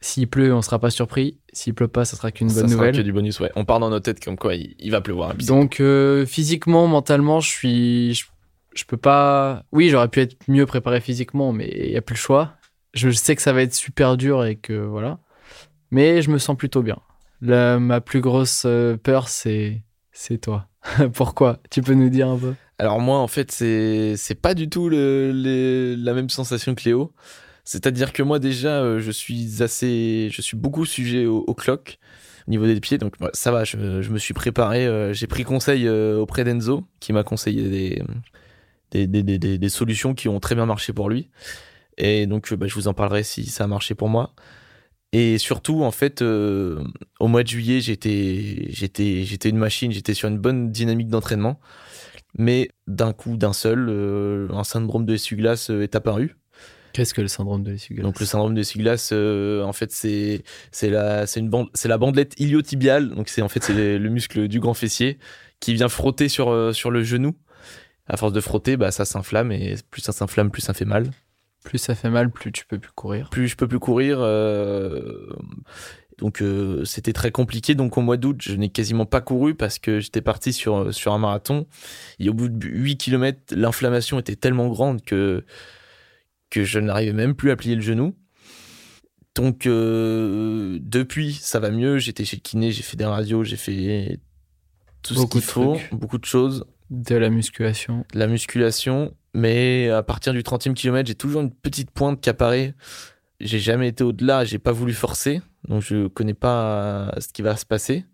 s'il 0.00 0.28
pleut, 0.28 0.54
on 0.54 0.62
sera 0.62 0.78
pas 0.78 0.90
surpris. 0.90 1.38
S'il 1.52 1.74
pleut 1.74 1.88
pas, 1.88 2.04
ça 2.04 2.16
sera 2.16 2.30
qu'une 2.30 2.46
bonne 2.48 2.68
sera 2.68 2.68
nouvelle. 2.68 2.96
que 2.96 3.02
du 3.02 3.12
bonus, 3.12 3.40
ouais. 3.40 3.50
On 3.56 3.64
part 3.64 3.80
dans 3.80 3.90
nos 3.90 3.98
têtes 4.00 4.24
comme 4.24 4.36
quoi 4.36 4.54
il, 4.54 4.76
il 4.78 4.90
va 4.92 5.00
pleuvoir. 5.00 5.34
Donc 5.34 5.80
euh, 5.80 6.24
physiquement, 6.24 6.86
mentalement, 6.86 7.40
je 7.40 7.48
suis, 7.50 8.14
je, 8.14 8.26
je 8.78 8.84
peux 8.84 8.96
pas. 8.96 9.64
Oui, 9.72 9.88
j'aurais 9.90 10.08
pu 10.08 10.20
être 10.20 10.36
mieux 10.48 10.66
préparé 10.66 11.00
physiquement, 11.00 11.52
mais 11.52 11.68
il 11.74 11.90
y 11.90 11.96
a 11.96 12.02
plus 12.02 12.14
le 12.14 12.18
choix. 12.18 12.54
Je 12.94 13.10
sais 13.10 13.36
que 13.36 13.42
ça 13.42 13.52
va 13.52 13.62
être 13.62 13.74
super 13.74 14.16
dur 14.16 14.44
et 14.44 14.56
que 14.56 14.72
voilà, 14.72 15.18
mais 15.90 16.22
je 16.22 16.30
me 16.30 16.38
sens 16.38 16.56
plutôt 16.56 16.82
bien. 16.82 16.98
Ma 17.40 18.00
plus 18.00 18.20
grosse 18.20 18.64
euh, 18.66 18.96
peur, 18.96 19.28
c'est 19.28 19.82
c'est 20.12 20.38
toi. 20.38 20.68
Pourquoi? 21.14 21.58
Tu 21.70 21.82
peux 21.82 21.94
nous 21.94 22.08
dire 22.08 22.28
un 22.28 22.38
peu? 22.38 22.54
Alors 22.78 23.00
moi, 23.00 23.18
en 23.18 23.28
fait, 23.28 23.52
c'est 23.52 24.16
c'est 24.16 24.34
pas 24.40 24.54
du 24.54 24.68
tout 24.68 24.88
le, 24.88 25.94
la 25.98 26.14
même 26.14 26.30
sensation 26.30 26.74
que 26.74 26.84
Léo. 26.84 27.12
C'est-à-dire 27.64 28.12
que 28.12 28.22
moi 28.22 28.38
déjà, 28.38 28.80
euh, 28.82 28.98
je 28.98 29.10
suis 29.10 29.62
assez, 29.62 30.28
je 30.32 30.40
suis 30.42 30.56
beaucoup 30.56 30.86
sujet 30.86 31.26
au, 31.26 31.44
au 31.46 31.54
clock 31.54 31.98
au 32.46 32.50
niveau 32.50 32.64
des 32.66 32.80
pieds, 32.80 32.96
donc 32.96 33.14
ça 33.34 33.52
va. 33.52 33.64
Je, 33.64 34.00
je 34.00 34.10
me 34.10 34.18
suis 34.18 34.32
préparé. 34.34 34.86
euh, 34.86 35.12
J'ai 35.12 35.26
pris 35.26 35.44
conseil 35.44 35.88
auprès 35.88 36.44
d'Enzo, 36.44 36.84
qui 36.98 37.12
m'a 37.12 37.22
conseillé 37.22 37.62
des 37.68 38.02
des, 38.90 39.06
des, 39.06 39.22
des, 39.22 39.58
des- 39.58 39.68
solutions 39.68 40.14
qui 40.14 40.28
ont 40.28 40.40
très 40.40 40.54
bien 40.54 40.66
marché 40.66 40.92
pour 40.92 41.10
lui. 41.10 41.30
Et 41.96 42.26
donc, 42.26 42.52
euh, 42.52 42.56
bah, 42.56 42.66
je 42.66 42.74
vous 42.74 42.88
en 42.88 42.94
parlerai 42.94 43.22
si 43.22 43.46
ça 43.46 43.64
a 43.64 43.66
marché 43.66 43.94
pour 43.94 44.08
moi. 44.08 44.34
Et 45.12 45.38
surtout, 45.38 45.82
en 45.82 45.90
fait, 45.90 46.20
euh, 46.20 46.84
au 47.18 47.28
mois 47.28 47.42
de 47.42 47.48
juillet, 47.48 47.80
j'étais, 47.80 48.66
j'étais, 48.68 49.24
j'étais 49.24 49.48
une 49.48 49.56
machine, 49.56 49.90
j'étais 49.90 50.14
sur 50.14 50.28
une 50.28 50.38
bonne 50.38 50.70
dynamique 50.70 51.08
d'entraînement. 51.08 51.58
Mais 52.36 52.68
d'un 52.86 53.14
coup, 53.14 53.36
d'un 53.38 53.54
seul, 53.54 53.88
euh, 53.88 54.48
un 54.52 54.64
syndrome 54.64 55.06
de 55.06 55.14
essuie-glace 55.14 55.70
euh, 55.70 55.82
est 55.82 55.96
apparu. 55.96 56.36
Qu'est-ce 56.92 57.14
que 57.14 57.22
le 57.22 57.28
syndrome 57.28 57.62
de 57.62 57.70
l'essuie-glace? 57.70 58.04
Donc 58.04 58.20
le 58.20 58.26
syndrome 58.26 58.54
de 58.54 58.60
essuie-glace, 58.60 59.10
euh, 59.12 59.62
en 59.62 59.72
fait, 59.72 59.92
c'est 59.92 60.42
c'est 60.72 60.90
la 60.90 61.26
c'est 61.26 61.40
une 61.40 61.48
bande, 61.48 61.68
c'est 61.72 61.88
la 61.88 61.96
bandelette 61.96 62.34
iliotibiale. 62.38 63.10
Donc 63.14 63.28
c'est 63.28 63.40
en 63.40 63.48
fait 63.48 63.62
c'est 63.62 63.72
le, 63.74 63.98
le 63.98 64.08
muscle 64.10 64.46
du 64.48 64.60
grand 64.60 64.74
fessier 64.74 65.18
qui 65.60 65.74
vient 65.74 65.88
frotter 65.88 66.28
sur 66.28 66.74
sur 66.74 66.90
le 66.90 67.02
genou. 67.02 67.34
À 68.08 68.16
force 68.16 68.32
de 68.32 68.40
frotter, 68.40 68.76
bah 68.76 68.90
ça 68.90 69.04
s'inflamme 69.04 69.52
et 69.52 69.76
plus 69.90 70.00
ça 70.00 70.12
s'inflamme, 70.12 70.50
plus 70.50 70.62
ça 70.62 70.74
fait 70.74 70.84
mal. 70.84 71.10
Plus 71.64 71.78
ça 71.78 71.94
fait 71.94 72.10
mal, 72.10 72.30
plus 72.30 72.52
tu 72.52 72.64
peux 72.66 72.78
plus 72.78 72.92
courir. 72.92 73.28
Plus 73.30 73.48
je 73.48 73.56
peux 73.56 73.68
plus 73.68 73.78
courir. 73.78 74.18
euh, 74.20 75.28
donc 76.18 76.42
euh, 76.42 76.84
c'était 76.84 77.12
très 77.12 77.30
compliqué. 77.30 77.74
Donc 77.74 77.98
au 77.98 78.00
mois 78.00 78.16
d'août, 78.16 78.38
je 78.40 78.54
n'ai 78.54 78.70
quasiment 78.70 79.06
pas 79.06 79.20
couru 79.20 79.54
parce 79.54 79.78
que 79.78 80.00
j'étais 80.00 80.22
parti 80.22 80.52
sur 80.52 80.92
sur 80.92 81.12
un 81.12 81.18
marathon. 81.18 81.66
Et 82.18 82.28
au 82.28 82.34
bout 82.34 82.48
de 82.48 82.66
8 82.66 82.96
km, 82.96 83.54
l'inflammation 83.54 84.18
était 84.18 84.36
tellement 84.36 84.68
grande 84.68 85.02
que 85.02 85.44
que 86.50 86.64
je 86.64 86.78
n'arrivais 86.78 87.12
même 87.12 87.34
plus 87.34 87.50
à 87.50 87.56
plier 87.56 87.74
le 87.74 87.82
genou. 87.82 88.14
Donc 89.34 89.66
euh, 89.66 90.78
depuis, 90.80 91.34
ça 91.34 91.60
va 91.60 91.70
mieux. 91.70 91.98
J'étais 91.98 92.24
chez 92.24 92.36
le 92.36 92.42
kiné, 92.42 92.72
j'ai 92.72 92.82
fait 92.82 92.96
des 92.96 93.04
radios, 93.04 93.44
j'ai 93.44 93.56
fait 93.56 94.18
tout 95.02 95.14
ce 95.14 95.26
qu'il 95.26 95.42
faut, 95.42 95.76
trucs. 95.76 95.94
beaucoup 95.94 96.18
de 96.18 96.24
choses, 96.24 96.64
De 96.90 97.16
la 97.16 97.28
musculation. 97.30 98.04
de 98.14 98.18
la 98.18 98.26
musculation. 98.26 99.14
Mais 99.34 99.90
à 99.90 100.02
partir 100.02 100.32
du 100.32 100.42
30e 100.42 100.74
kilomètre, 100.74 101.06
j'ai 101.08 101.14
toujours 101.14 101.42
une 101.42 101.52
petite 101.52 101.90
pointe 101.90 102.20
qui 102.20 102.30
apparaît. 102.30 102.74
J'ai 103.40 103.58
jamais 103.60 103.88
été 103.88 104.02
au-delà, 104.02 104.44
j'ai 104.44 104.58
pas 104.58 104.72
voulu 104.72 104.92
forcer, 104.94 105.42
donc 105.68 105.82
je 105.82 106.08
connais 106.08 106.34
pas 106.34 107.14
ce 107.20 107.28
qui 107.28 107.42
va 107.42 107.56
se 107.56 107.66
passer. 107.66 108.04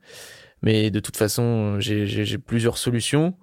Mais 0.60 0.90
de 0.90 1.00
toute 1.00 1.16
façon, 1.16 1.78
j'ai- 1.80 2.38
plusieurs 2.38 2.76
solutions. 2.78 3.34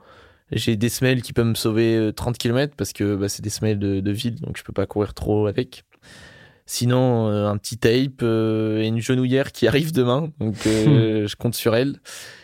J'ai 0.51 0.75
des 0.75 0.89
semelles 0.89 1.21
qui 1.21 1.31
peuvent 1.33 1.45
me 1.47 1.55
sauver 1.55 1.95
euh, 1.95 2.11
30 2.11 2.37
km 2.37 2.75
parce 2.75 2.91
que 2.93 3.15
bah, 3.15 3.29
c'est 3.29 3.41
des 3.41 3.49
semelles 3.49 3.79
de, 3.79 4.01
de 4.01 4.11
ville, 4.11 4.35
donc 4.41 4.57
je 4.57 4.63
peux 4.63 4.73
pas 4.73 4.85
courir 4.85 5.13
trop 5.13 5.47
avec. 5.47 5.85
Sinon, 6.65 7.27
euh, 7.29 7.47
un 7.47 7.57
petit 7.57 7.77
tape 7.77 8.21
euh, 8.21 8.81
et 8.81 8.87
une 8.87 8.99
genouillère 8.99 9.51
qui 9.53 9.65
arrive 9.69 9.93
demain, 9.93 10.31
donc 10.39 10.55
euh, 10.67 11.25
je 11.25 11.35
compte 11.37 11.55
sur 11.55 11.73
elle. 11.75 11.99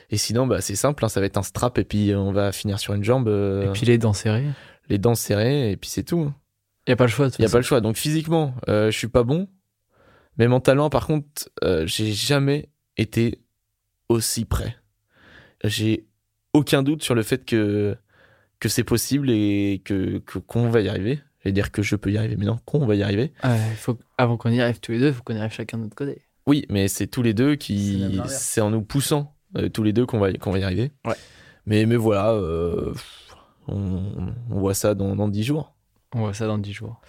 Et 0.10 0.18
sinon, 0.18 0.48
bah, 0.48 0.62
c'est 0.62 0.76
simple, 0.76 1.04
hein, 1.04 1.10
ça 1.10 1.20
va 1.20 1.26
être 1.26 1.38
un 1.38 1.44
strap 1.44 1.78
et 1.78 1.84
puis 1.84 2.14
on 2.16 2.32
va 2.32 2.52
finir 2.52 2.80
sur 2.80 2.94
une 2.94 3.04
jambe, 3.04 3.28
euh, 3.28 3.70
Et 3.70 3.74
puis 3.74 3.86
les 3.86 3.98
dents 3.98 4.14
serrées. 4.14 4.48
les 4.90 4.98
dents 4.98 5.16
serrées 5.16 5.72
et 5.72 5.78
puis 5.78 5.90
c'est 5.90 6.04
tout. 6.04 6.32
Il 6.88 6.92
y 6.92 6.94
a 6.94 6.96
pas 6.96 7.06
le 7.06 7.10
choix. 7.10 7.26
de 7.26 7.32
toute 7.32 7.40
Il 7.40 7.44
y 7.44 7.46
a 7.46 7.50
pas 7.50 7.58
le 7.58 7.64
choix. 7.64 7.82
Donc 7.82 7.98
physiquement, 7.98 8.56
euh, 8.70 8.90
je 8.90 8.98
suis 8.98 9.10
pas 9.10 9.24
bon, 9.24 9.50
mais 10.38 10.48
mentalement, 10.48 10.90
par 10.90 11.08
contre, 11.08 11.50
euh, 11.64 11.86
j'ai 11.86 12.14
jamais 12.14 12.70
été 12.96 13.42
aussi 14.08 14.46
prêt. 14.46 14.78
J'ai 15.64 16.06
aucun 16.54 16.84
doute 16.84 17.04
sur 17.04 17.16
le 17.16 17.24
fait 17.24 17.44
que 17.44 17.98
que 18.60 18.70
c'est 18.70 18.84
possible 18.84 19.30
et 19.30 19.82
que 19.84 20.20
qu'on 20.20 20.70
va 20.70 20.82
y 20.82 20.90
arriver. 20.90 21.20
Je 21.40 21.50
vais 21.50 21.52
dire 21.52 21.72
que 21.72 21.82
je 21.82 21.96
peux 21.96 22.12
y 22.12 22.18
arriver, 22.18 22.38
mais 22.38 22.46
non, 22.46 22.58
qu'on 22.66 22.86
va 22.86 22.96
y 22.96 23.04
arriver. 23.04 23.32
Faut, 23.78 24.00
avant 24.18 24.38
qu'on 24.38 24.50
y 24.50 24.60
arrive 24.62 24.80
tous 24.80 24.94
les 24.94 25.00
deux, 25.00 25.08
il 25.08 25.14
faut 25.14 25.22
qu'on 25.22 25.36
y 25.36 25.40
arrive 25.40 25.52
chacun 25.52 25.78
de 25.78 25.84
notre 25.84 25.96
côté. 25.96 26.24
Oui, 26.48 26.66
mais 26.70 26.88
c'est 26.88 27.08
tous 27.08 27.22
les 27.22 27.34
deux 27.34 27.56
qui, 27.56 28.20
c'est 28.28 28.62
en 28.62 28.72
nous 28.72 28.82
poussant 28.82 29.37
euh, 29.56 29.70
tous 29.70 29.84
les 29.84 29.94
deux 29.94 30.06
qu'on 30.06 30.20
va 30.20 30.34
qu'on 30.34 30.52
va 30.52 30.60
y 30.60 30.64
arriver. 30.64 30.92
Ouais. 31.06 31.16
Mais 31.66 31.86
mais 31.86 31.96
voilà, 31.96 32.32
euh, 32.32 32.94
on, 33.68 34.34
on 34.50 34.60
voit 34.60 34.74
ça 34.74 34.94
dans 34.94 35.16
dans 35.16 35.28
dix 35.28 35.44
jours. 35.44 35.74
On 36.14 36.20
voit 36.20 36.34
ça 36.34 36.48
dans 36.48 36.58
10 36.58 36.72
jours. 36.72 37.02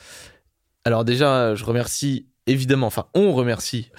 Alors 0.85 1.05
déjà, 1.05 1.55
je 1.55 1.64
remercie 1.64 2.27
évidemment, 2.46 2.88
enfin 2.88 3.07
on 3.14 3.33
remercie 3.33 3.90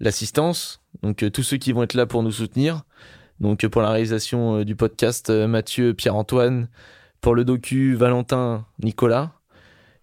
l'assistance, 0.00 0.80
donc 1.02 1.22
euh, 1.22 1.30
tous 1.30 1.42
ceux 1.42 1.58
qui 1.58 1.72
vont 1.72 1.82
être 1.82 1.94
là 1.94 2.06
pour 2.06 2.22
nous 2.22 2.32
soutenir. 2.32 2.82
Donc 3.38 3.66
pour 3.66 3.82
la 3.82 3.90
réalisation 3.90 4.62
du 4.64 4.76
podcast, 4.76 5.28
Mathieu, 5.28 5.92
Pierre-Antoine, 5.92 6.70
pour 7.20 7.34
le 7.34 7.44
docu, 7.44 7.94
Valentin, 7.94 8.64
Nicolas, 8.82 9.32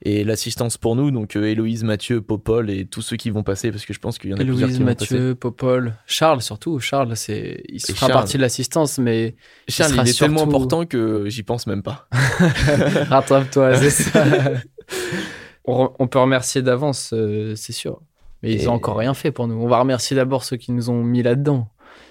et 0.05 0.23
l'assistance 0.25 0.77
pour 0.77 0.95
nous, 0.97 1.11
donc 1.11 1.35
euh, 1.37 1.45
Héloïse, 1.45 1.83
Mathieu, 1.83 2.21
Popol 2.21 2.69
et 2.69 2.85
tous 2.85 3.01
ceux 3.01 3.15
qui 3.15 3.29
vont 3.29 3.41
passer, 3.43 3.71
parce 3.71 3.85
que 3.85 3.93
je 3.93 3.99
pense 3.99 4.19
qu'il 4.19 4.29
y 4.31 4.33
en 4.33 4.37
a 4.37 4.39
plusieurs 4.43 4.69
Héloïse, 4.69 4.77
qui 4.77 4.83
vont 4.83 4.93
passer. 4.93 5.13
Mathieu, 5.15 5.35
Popol, 5.35 5.93
Charles 6.05 6.41
surtout. 6.41 6.79
Charles, 6.79 7.15
c'est, 7.15 7.63
il 7.69 7.79
fera 7.81 7.95
Charles. 7.95 8.11
partie 8.11 8.35
de 8.37 8.41
l'assistance, 8.41 8.97
mais 8.99 9.35
Charles, 9.69 9.91
sera 9.91 10.03
il 10.03 10.09
est 10.09 10.19
tellement 10.19 10.43
important 10.43 10.85
que 10.85 11.29
j'y 11.29 11.43
pense 11.43 11.67
même 11.67 11.83
pas. 11.83 12.07
rattrape-toi, 13.09 13.75
c'est 13.77 13.89
ça. 13.89 14.23
on, 15.65 15.85
re- 15.85 15.95
on 15.99 16.07
peut 16.07 16.19
remercier 16.19 16.61
d'avance, 16.61 17.11
euh, 17.13 17.53
c'est 17.55 17.73
sûr. 17.73 18.01
Mais 18.41 18.53
ils 18.53 18.63
Et- 18.63 18.67
ont 18.67 18.73
encore 18.73 18.97
rien 18.97 19.13
fait 19.13 19.31
pour 19.31 19.47
nous. 19.47 19.55
On 19.55 19.67
va 19.67 19.79
remercier 19.79 20.15
d'abord 20.15 20.43
ceux 20.43 20.57
qui 20.57 20.71
nous 20.73 20.89
ont 20.89 21.01
mis 21.03 21.23
là-dedans, 21.23 21.69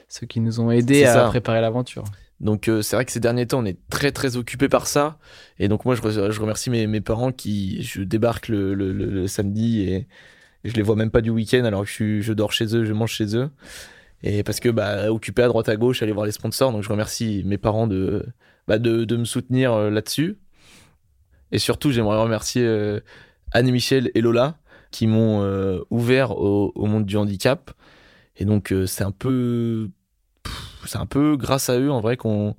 ceux 0.09 0.26
qui 0.26 0.40
nous 0.40 0.61
ont 0.61 0.70
aidés 0.70 1.00
C'est 1.00 1.07
à 1.07 1.12
ça. 1.14 1.28
préparer 1.28 1.61
l'aventure. 1.61 2.05
Donc 2.42 2.68
euh, 2.68 2.83
c'est 2.83 2.96
vrai 2.96 3.05
que 3.05 3.12
ces 3.12 3.20
derniers 3.20 3.46
temps, 3.46 3.61
on 3.61 3.64
est 3.64 3.78
très 3.88 4.11
très 4.11 4.37
occupé 4.37 4.68
par 4.68 4.88
ça. 4.88 5.18
Et 5.59 5.68
donc 5.68 5.85
moi, 5.85 5.94
je, 5.94 6.02
re- 6.02 6.31
je 6.33 6.40
remercie 6.40 6.70
mes, 6.70 7.00
parents 7.00 7.31
qui, 7.33 7.83
je 7.83 8.02
débarque 8.02 8.48
le, 8.48 9.26
samedi 9.28 9.83
et 9.83 10.09
je 10.64 10.74
les 10.74 10.83
vois 10.83 10.96
même 10.96 11.11
pas 11.11 11.20
du 11.20 11.31
week-end 11.31 11.64
alors 11.64 11.85
que 11.85 12.20
je, 12.20 12.33
dors 12.33 12.52
chez 12.52 12.76
eux, 12.76 12.85
je 12.85 12.92
mange 12.92 13.12
chez 13.12 13.37
eux. 13.37 13.48
Et 14.24 14.42
parce 14.42 14.61
que 14.61 14.68
bah 14.68 15.11
occupé 15.12 15.42
à 15.42 15.48
droite 15.48 15.68
à 15.68 15.76
gauche, 15.76 16.02
aller 16.02 16.12
voir 16.12 16.26
les 16.26 16.33
sponsors. 16.33 16.72
Donc 16.72 16.83
je 16.83 16.88
remercie 16.88 17.42
mes 17.46 17.59
parents 17.59 17.87
de 17.87 18.26
bah, 18.66 18.78
de, 18.78 19.16
me 19.16 19.24
soutenir 19.24 19.72
euh, 19.72 19.90
là-dessus. 19.90 20.38
Et 21.52 21.59
surtout, 21.59 21.92
j'aimerais 21.92 22.20
remercier 22.20 22.64
euh, 22.64 23.00
Anne 23.52 23.70
Michel 23.70 24.11
et 24.14 24.20
Lola 24.20 24.59
qui 24.90 25.07
m'ont 25.07 25.40
ouvert 25.90 26.33
au, 26.37 26.87
monde 26.87 27.07
du 27.07 27.16
handicap. 27.16 27.70
Et 28.37 28.44
donc 28.44 28.74
c'est 28.87 29.05
un 29.05 29.11
peu 29.11 29.88
c'est 30.87 30.99
un 30.99 31.07
peu 31.07 31.37
grâce 31.37 31.68
à 31.68 31.79
eux 31.79 31.90
en 31.90 32.01
vrai 32.01 32.16
qu'on 32.16 32.57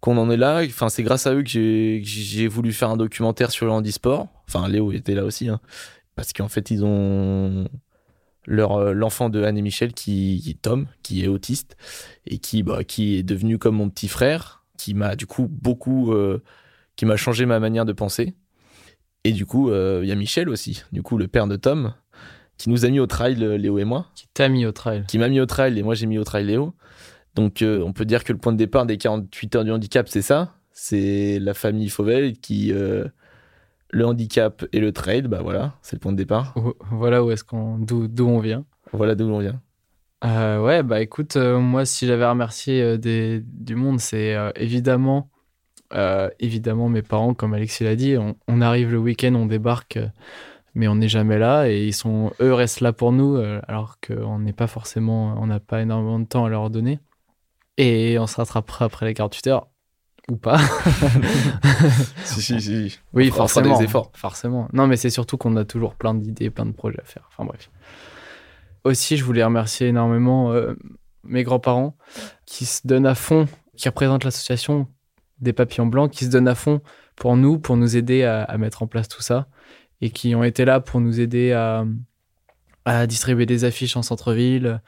qu'on 0.00 0.16
en 0.16 0.30
est 0.30 0.36
là. 0.36 0.62
Enfin, 0.64 0.88
c'est 0.88 1.02
grâce 1.02 1.26
à 1.26 1.34
eux 1.34 1.42
que 1.42 1.48
j'ai 1.48 2.48
voulu 2.48 2.72
faire 2.72 2.90
un 2.90 2.96
documentaire 2.96 3.50
sur 3.50 3.66
le 3.66 3.72
handisport. 3.72 4.28
Enfin, 4.48 4.68
Léo 4.68 4.92
était 4.92 5.14
là 5.14 5.24
aussi, 5.24 5.48
hein. 5.48 5.60
parce 6.16 6.32
qu'en 6.32 6.48
fait, 6.48 6.70
ils 6.70 6.84
ont 6.84 7.68
leur 8.46 8.72
euh, 8.72 8.92
l'enfant 8.92 9.28
de 9.28 9.42
Anne 9.42 9.58
et 9.58 9.62
Michel 9.62 9.92
qui 9.92 10.58
Tom 10.62 10.86
qui 11.02 11.22
est 11.22 11.28
autiste 11.28 11.76
et 12.26 12.38
qui 12.38 12.62
bah, 12.62 12.84
qui 12.84 13.16
est 13.16 13.22
devenu 13.22 13.58
comme 13.58 13.76
mon 13.76 13.90
petit 13.90 14.08
frère 14.08 14.64
qui 14.78 14.94
m'a 14.94 15.14
du 15.14 15.26
coup 15.26 15.46
beaucoup 15.50 16.12
euh, 16.12 16.42
qui 16.96 17.04
m'a 17.04 17.16
changé 17.16 17.44
ma 17.44 17.60
manière 17.60 17.84
de 17.84 17.92
penser 17.92 18.34
et 19.24 19.32
du 19.32 19.44
coup 19.44 19.70
il 19.70 20.08
y 20.08 20.10
a 20.10 20.14
Michel 20.14 20.48
aussi 20.48 20.82
du 20.90 21.02
coup 21.02 21.18
le 21.18 21.28
père 21.28 21.46
de 21.46 21.56
Tom 21.56 21.92
qui 22.56 22.70
nous 22.70 22.86
a 22.86 22.88
mis 22.88 22.98
au 22.98 23.06
trail 23.06 23.34
Léo 23.36 23.78
et 23.78 23.84
moi 23.84 24.06
Qui 24.14 24.26
t'a 24.32 24.48
mis 24.48 24.64
au 24.64 24.72
trail. 24.72 25.04
qui 25.06 25.18
m'a 25.18 25.28
mis 25.28 25.40
au 25.40 25.46
trail 25.46 25.78
et 25.78 25.82
moi 25.82 25.94
j'ai 25.94 26.06
mis 26.06 26.16
au 26.16 26.24
trail 26.24 26.46
Léo 26.46 26.74
donc 27.34 27.62
euh, 27.62 27.82
on 27.84 27.92
peut 27.92 28.04
dire 28.04 28.24
que 28.24 28.32
le 28.32 28.38
point 28.38 28.52
de 28.52 28.58
départ 28.58 28.86
des 28.86 28.96
48 28.98 29.56
heures 29.56 29.64
du 29.64 29.72
handicap 29.72 30.08
c'est 30.08 30.22
ça 30.22 30.54
c'est 30.72 31.38
la 31.40 31.54
famille 31.54 31.88
Fauvel 31.88 32.34
qui 32.38 32.72
euh, 32.72 33.04
le 33.90 34.06
handicap 34.06 34.64
et 34.72 34.80
le 34.80 34.92
trail 34.92 35.22
bah 35.22 35.40
voilà 35.42 35.74
c'est 35.82 35.96
le 35.96 36.00
point 36.00 36.12
de 36.12 36.16
départ 36.16 36.54
Voilà 36.90 37.24
où 37.24 37.30
est-ce 37.30 37.44
qu'on, 37.44 37.78
d'où, 37.78 38.08
d'où 38.08 38.26
on 38.28 38.38
vient. 38.40 38.64
voilà 38.92 39.14
d'où 39.14 39.28
l'on 39.28 39.38
vient 39.40 39.60
Euh, 40.22 40.60
ouais, 40.62 40.82
bah 40.82 41.00
écoute, 41.00 41.36
euh, 41.36 41.58
moi, 41.58 41.86
si 41.86 42.06
j'avais 42.06 42.24
à 42.24 42.30
remercier 42.30 42.82
euh, 42.82 42.98
des, 42.98 43.40
du 43.42 43.74
monde, 43.74 44.00
c'est 44.00 44.36
évidemment, 44.56 45.30
évidemment 46.38 46.88
mes 46.90 47.02
parents, 47.02 47.32
comme 47.34 47.54
Alexis 47.54 47.84
l'a 47.84 47.96
dit. 47.96 48.16
On, 48.18 48.36
on 48.46 48.60
arrive 48.60 48.92
le 48.92 48.98
week-end, 48.98 49.34
on 49.34 49.46
débarque, 49.46 49.98
mais 50.74 50.88
on 50.88 50.96
n'est 50.96 51.08
jamais 51.08 51.38
là. 51.38 51.68
Et 51.70 51.86
ils 51.86 51.94
sont, 51.94 52.32
eux 52.40 52.52
restent 52.52 52.82
là 52.82 52.92
pour 52.92 53.12
nous, 53.12 53.36
alors 53.66 53.96
qu'on 54.06 54.38
n'est 54.40 54.52
pas 54.52 54.66
forcément, 54.66 55.34
on 55.40 55.46
n'a 55.46 55.58
pas 55.60 55.80
énormément 55.82 56.20
de 56.20 56.26
temps 56.26 56.44
à 56.44 56.50
leur 56.50 56.68
donner. 56.70 57.00
Et 57.82 58.18
on 58.18 58.26
se 58.26 58.36
rattrapera 58.36 58.84
après 58.84 59.06
les 59.06 59.14
48 59.14 59.46
heures, 59.46 59.68
ou 60.30 60.36
pas. 60.36 60.58
si 62.24 62.42
si 62.42 62.60
si 62.60 62.98
Oui, 63.14 63.30
On 63.32 63.36
forcément. 63.36 63.78
des 63.78 63.84
efforts. 63.84 64.10
Forcément. 64.14 64.68
Non, 64.72 64.86
mais 64.86 64.96
c'est 64.96 65.08
surtout 65.10 65.36
qu'on 65.38 65.56
a 65.56 65.64
toujours 65.64 65.94
plein 65.94 66.14
d'idées, 66.14 66.50
plein 66.50 66.66
de 66.66 66.72
projets 66.72 67.00
à 67.00 67.04
faire. 67.04 67.28
Enfin 67.30 67.44
bref. 67.46 67.70
Aussi, 68.84 69.16
je 69.16 69.24
voulais 69.24 69.42
remercier 69.44 69.88
énormément 69.88 70.52
euh, 70.52 70.74
mes 71.24 71.42
grands-parents 71.42 71.96
qui 72.46 72.66
se 72.66 72.86
donnent 72.86 73.06
à 73.06 73.14
fond, 73.14 73.46
qui 73.76 73.88
représentent 73.88 74.24
l'association 74.24 74.86
des 75.40 75.52
papillons 75.54 75.86
blancs, 75.86 76.10
qui 76.10 76.26
se 76.26 76.30
donnent 76.30 76.48
à 76.48 76.54
fond 76.54 76.80
pour 77.16 77.36
nous, 77.36 77.58
pour 77.58 77.76
nous 77.78 77.96
aider 77.96 78.24
à, 78.24 78.42
à 78.42 78.58
mettre 78.58 78.82
en 78.82 78.86
place 78.86 79.08
tout 79.08 79.22
ça, 79.22 79.48
et 80.02 80.10
qui 80.10 80.34
ont 80.34 80.44
été 80.44 80.64
là 80.66 80.80
pour 80.80 81.00
nous 81.00 81.18
aider 81.18 81.52
à, 81.52 81.84
à 82.84 83.06
distribuer 83.06 83.46
des 83.46 83.64
affiches 83.64 83.96
en 83.96 84.02
centre-ville, 84.02 84.82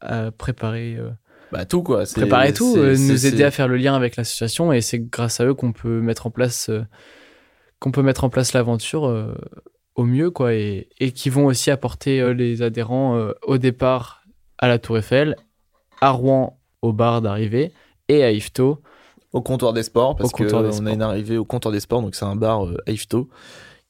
à 0.00 0.30
préparer 0.30 0.96
euh, 0.96 1.10
bah 1.52 1.64
tout 1.64 1.82
quoi. 1.82 2.06
C'est- 2.06 2.20
préparer 2.20 2.52
tout, 2.52 2.72
c'est- 2.74 2.78
euh, 2.80 2.94
c'est- 2.96 3.02
nous 3.12 3.16
c'est- 3.16 3.28
aider 3.28 3.44
à 3.44 3.50
faire 3.50 3.68
le 3.68 3.76
lien 3.76 3.94
avec 3.94 4.16
l'association 4.16 4.72
et 4.72 4.80
c'est 4.80 4.98
grâce 5.00 5.40
à 5.40 5.46
eux 5.46 5.54
qu'on 5.54 5.72
peut 5.72 6.00
mettre 6.00 6.26
en 6.26 6.30
place 6.30 6.68
euh, 6.68 6.82
qu'on 7.78 7.90
peut 7.92 8.02
mettre 8.02 8.24
en 8.24 8.30
place 8.30 8.52
l'aventure 8.52 9.06
euh, 9.06 9.34
au 9.94 10.04
mieux 10.04 10.30
quoi 10.30 10.54
et, 10.54 10.88
et 10.98 11.12
qui 11.12 11.30
vont 11.30 11.46
aussi 11.46 11.70
apporter 11.70 12.20
euh, 12.20 12.32
les 12.34 12.62
adhérents 12.62 13.16
euh, 13.16 13.32
au 13.42 13.58
départ 13.58 14.22
à 14.58 14.68
la 14.68 14.78
Tour 14.78 14.98
Eiffel, 14.98 15.36
à 16.00 16.10
Rouen 16.10 16.58
au 16.82 16.92
bar 16.92 17.20
d'arrivée 17.22 17.72
et 18.08 18.22
à 18.24 18.30
Ifto. 18.32 18.80
au 19.32 19.40
comptoir 19.42 19.72
des 19.72 19.82
sports 19.82 20.16
parce 20.16 20.30
qu'on 20.32 20.86
a 20.86 20.92
une 20.92 21.02
arrivée 21.02 21.36
au 21.36 21.44
comptoir 21.44 21.72
des 21.72 21.80
sports 21.80 22.00
donc 22.02 22.14
c'est 22.14 22.24
un 22.24 22.36
bar 22.36 22.66
euh, 22.66 22.76
à 22.86 22.90
Ifto 22.92 23.28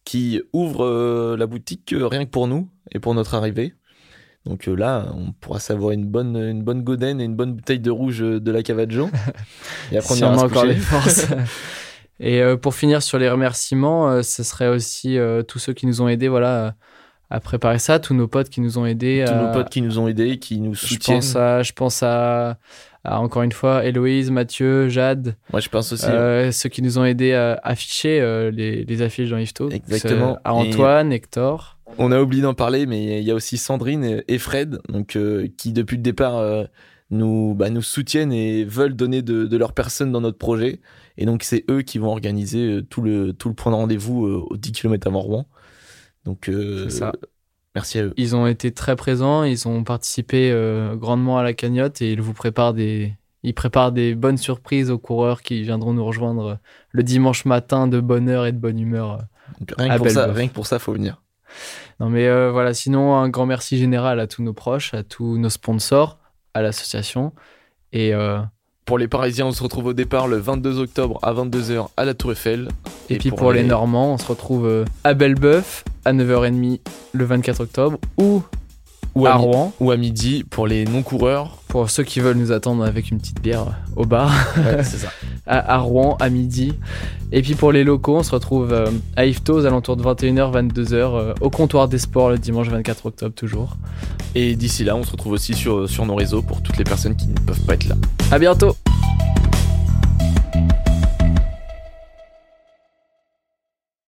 qui 0.05 0.41
ouvre 0.53 0.85
euh, 0.85 1.37
la 1.37 1.47
boutique 1.47 1.93
euh, 1.93 2.07
rien 2.07 2.25
que 2.25 2.31
pour 2.31 2.47
nous 2.49 2.69
et 2.93 2.99
pour 3.01 3.15
notre 3.15 3.35
arrivée 3.35 3.75
donc 4.47 4.69
euh, 4.69 4.75
là 4.75 5.07
on 5.15 5.33
pourra 5.33 5.59
savoir 5.61 5.91
une 5.93 6.07
bonne 6.07 6.37
une 6.37 6.63
bonne 6.63 6.83
godaine 6.83 7.21
et 7.21 7.25
une 7.25 7.35
bonne 7.37 7.53
bouteille 7.55 7.81
de 7.81 7.91
rouge 7.91 8.23
euh, 8.23 8.41
de 8.41 8.51
la 8.51 8.63
Cavaggio 8.63 9.11
et 9.93 9.99
après 9.99 10.15
on 10.15 10.17
ira 10.17 10.37
encore 10.45 10.65
les 10.65 10.77
forces. 10.77 11.27
et 12.21 12.41
euh, 12.41 12.57
pour 12.57 12.75
finir 12.75 13.03
sur 13.03 13.19
les 13.19 13.29
remerciements, 13.29 14.23
ce 14.23 14.43
serait 14.43 14.69
aussi 14.69 15.19
tous 15.49 15.59
ceux 15.59 15.73
qui 15.75 15.87
nous 15.87 16.01
ont 16.01 16.09
aidés 16.09 16.29
voilà 16.29 16.75
à 17.29 17.41
préparer 17.41 17.81
ça, 17.81 17.99
tous 17.99 18.15
nos 18.15 18.29
potes 18.29 18.49
qui 18.51 18.61
nous 18.61 18.79
ont 18.79 18.87
aidés 18.87 19.25
tous 19.27 19.33
à- 19.33 19.43
nos 19.43 19.53
potes 19.53 19.69
qui 19.69 19.83
nous 19.83 19.99
ont 19.99 20.07
aidés 20.07 20.39
qui 20.39 20.61
nous 20.61 20.75
Je 20.75 20.87
soutiennent 20.87 21.17
pense 21.17 21.35
à, 21.35 21.63
je 21.65 21.73
pense 21.73 22.03
à, 22.05 22.57
à, 23.03 23.19
encore 23.21 23.43
une 23.43 23.51
fois 23.51 23.85
Héloïse, 23.85 24.31
Mathieu, 24.31 24.89
Jade, 24.89 25.35
moi 25.51 25.59
je 25.59 25.69
pense 25.69 25.93
aussi 25.93 26.07
euh, 26.07 26.53
ceux 26.53 26.69
qui 26.69 26.83
nous 26.83 26.99
ont 27.01 27.05
aidés 27.05 27.33
à 27.35 27.59
afficher 27.65 28.21
euh, 28.21 28.53
les, 28.53 28.85
les 28.85 29.03
affiches 29.03 29.31
dans 29.31 29.39
Ifto. 29.39 29.71
Exactement. 29.71 30.39
À 30.45 30.55
Antoine, 30.55 31.13
Hector. 31.13 31.76
On 31.99 32.13
a 32.13 32.21
oublié 32.21 32.43
d'en 32.43 32.55
parler, 32.55 32.87
mais 32.87 33.21
il 33.21 33.25
y 33.25 33.31
a 33.31 33.35
aussi 33.35 33.59
Sandrine 33.59 34.23
et 34.27 34.39
Fred, 34.39 34.81
donc 34.89 35.17
euh, 35.17 35.49
qui 35.57 35.73
depuis 35.73 35.97
le 35.97 36.03
départ 36.03 36.37
euh, 36.37 36.65
nous 37.11 37.55
bah, 37.55 37.71
nous 37.71 37.83
soutiennent 37.83 38.33
et 38.33 38.65
veulent 38.65 38.97
donner 38.97 39.23
de, 39.23 39.47
de 39.47 39.57
leur 39.57 39.73
personne 39.73 40.11
dans 40.11 40.21
notre 40.21 40.39
projet. 40.39 40.81
Et 41.17 41.27
donc 41.27 41.45
c'est 41.45 41.65
eux 41.71 41.83
qui 41.83 41.99
vont 41.99 42.09
organiser 42.09 42.67
euh, 42.67 42.83
tout 42.83 43.03
le 43.03 43.33
tout 43.33 43.49
le 43.49 43.55
point 43.55 43.71
de 43.71 43.77
rendez-vous 43.77 44.27
euh, 44.27 44.45
aux 44.51 44.57
10 44.57 44.73
km 44.73 45.07
avant 45.07 45.21
Rouen. 45.21 45.47
Donc 46.25 46.51
ça. 46.89 47.13
merci 47.77 48.01
à 48.01 48.03
eux. 48.07 48.15
Ils 48.17 48.35
ont 48.35 48.49
été 48.49 48.73
très 48.73 48.97
présents, 48.97 49.45
ils 49.45 49.69
ont 49.69 49.85
participé 49.85 50.53
grandement 50.97 51.39
à 51.39 51.45
la 51.45 51.53
cagnotte 51.53 52.03
et 52.03 52.11
ils 52.11 52.21
vous 52.21 52.33
préparent 52.33 52.75
des, 52.75 53.15
bonnes 54.17 54.37
surprises 54.37 54.91
aux 54.91 54.99
coureurs 54.99 55.43
qui 55.43 55.63
viendront 55.63 55.93
nous 55.93 56.05
rejoindre 56.05 56.59
le 56.91 57.03
dimanche 57.05 57.45
matin 57.45 57.87
de 57.87 58.01
bonne 58.01 58.29
heure 58.29 58.45
et 58.45 58.51
de 58.51 58.59
bonne 58.59 58.81
humeur. 58.81 59.21
Donc, 59.61 59.73
rien, 59.79 59.93
à 59.93 59.99
que 59.99 60.03
pour 60.03 60.11
ça, 60.11 60.33
rien 60.33 60.49
que 60.49 60.53
pour 60.53 60.67
ça, 60.67 60.81
faut 60.81 60.93
venir. 60.93 61.23
Non 62.01 62.09
mais 62.09 62.27
euh, 62.27 62.51
voilà, 62.51 62.75
sinon 62.75 63.17
un 63.17 63.29
grand 63.29 63.47
merci 63.47 63.79
général 63.79 64.21
à 64.21 64.27
tous 64.27 64.43
nos 64.43 64.53
proches, 64.53 64.95
à 64.95 65.03
tous 65.03 65.39
nos 65.39 65.51
sponsors, 65.51 66.19
à 66.55 66.63
l'association 66.63 67.33
et 67.93 68.13
euh, 68.15 68.39
Pour 68.85 68.99
les 68.99 69.09
Parisiens, 69.09 69.47
on 69.47 69.53
se 69.53 69.63
retrouve 69.63 69.87
au 69.87 69.93
départ 69.93 70.29
le 70.29 70.37
22 70.37 70.81
octobre 70.81 71.19
à 71.23 71.33
22h 71.33 71.89
à 71.97 72.05
la 72.05 72.15
Tour 72.15 72.33
Eiffel. 72.33 72.69
Et, 73.09 73.19
puis 73.19 73.31
pour, 73.31 73.53
les... 73.53 73.63
Normands, 73.63 74.13
on 74.13 74.19
se 74.19 74.27
retrouve 74.27 74.67
euh, 74.67 74.85
à 75.05 75.15
Belleboeuf 75.15 75.85
à 76.05 76.13
9h30 76.13 76.81
le 77.13 77.25
24 77.25 77.61
octobre 77.61 77.99
ou 78.19 78.43
ou 79.15 79.27
à 79.27 79.35
Rouen 79.35 79.73
ou 79.81 79.91
à 79.91 79.97
midi 79.97 80.45
pour 80.49 80.67
les 80.67 80.85
non-coureurs. 80.85 81.59
pour 81.69 81.89
ceux 81.91 82.03
qui 82.05 82.21
veulent 82.21 82.37
nous 82.37 82.53
attendre 82.53 82.85
avec 82.85 83.11
une 83.11 83.19
petite 83.19 83.41
bière 83.41 83.67
au 83.97 84.05
bar 84.05 84.31
Ouais, 84.57 84.83
c'est 84.85 84.99
ça. 85.05 85.09
à, 85.47 85.75
à 85.75 85.79
Rouen 85.79 86.17
à 86.21 86.29
midi. 86.29 86.75
Et 87.33 87.43
puis 87.43 87.55
pour 87.55 87.73
les 87.73 87.83
locaux, 87.85 88.17
on 88.19 88.23
se 88.23 88.31
retrouve 88.33 88.73
euh, 88.73 88.91
à 89.17 89.25
Ifto 89.27 89.55
aux 89.61 89.65
alentours 89.67 89.97
de 89.97 90.03
21h 90.03 90.53
22h 90.71 90.93
euh, 90.95 91.35
au 91.41 91.51
comptoir 91.51 91.89
des 91.89 91.99
sports 91.99 92.31
le 92.31 92.39
dimanche 92.39 92.69
24 92.69 93.07
octobre 93.07 93.35
toujours. 93.35 93.77
Et 94.35 94.55
d'ici 94.55 94.85
là, 94.85 94.97
on 94.97 95.03
se 95.03 95.13
retrouve 95.13 95.33
aussi 95.33 95.55
sur, 95.55 95.89
sur 95.89 96.05
nos 96.07 96.15
réseaux 96.15 96.43
pour 96.43 96.61
toutes 96.63 96.77
les 96.77 96.85
personnes 96.85 97.17
qui 97.17 97.27
ne 97.29 97.35
peuvent 97.41 97.61
pas 97.63 97.75
être 97.75 97.89
là. 97.89 97.95
À 98.31 98.39
bientôt. 98.39 98.77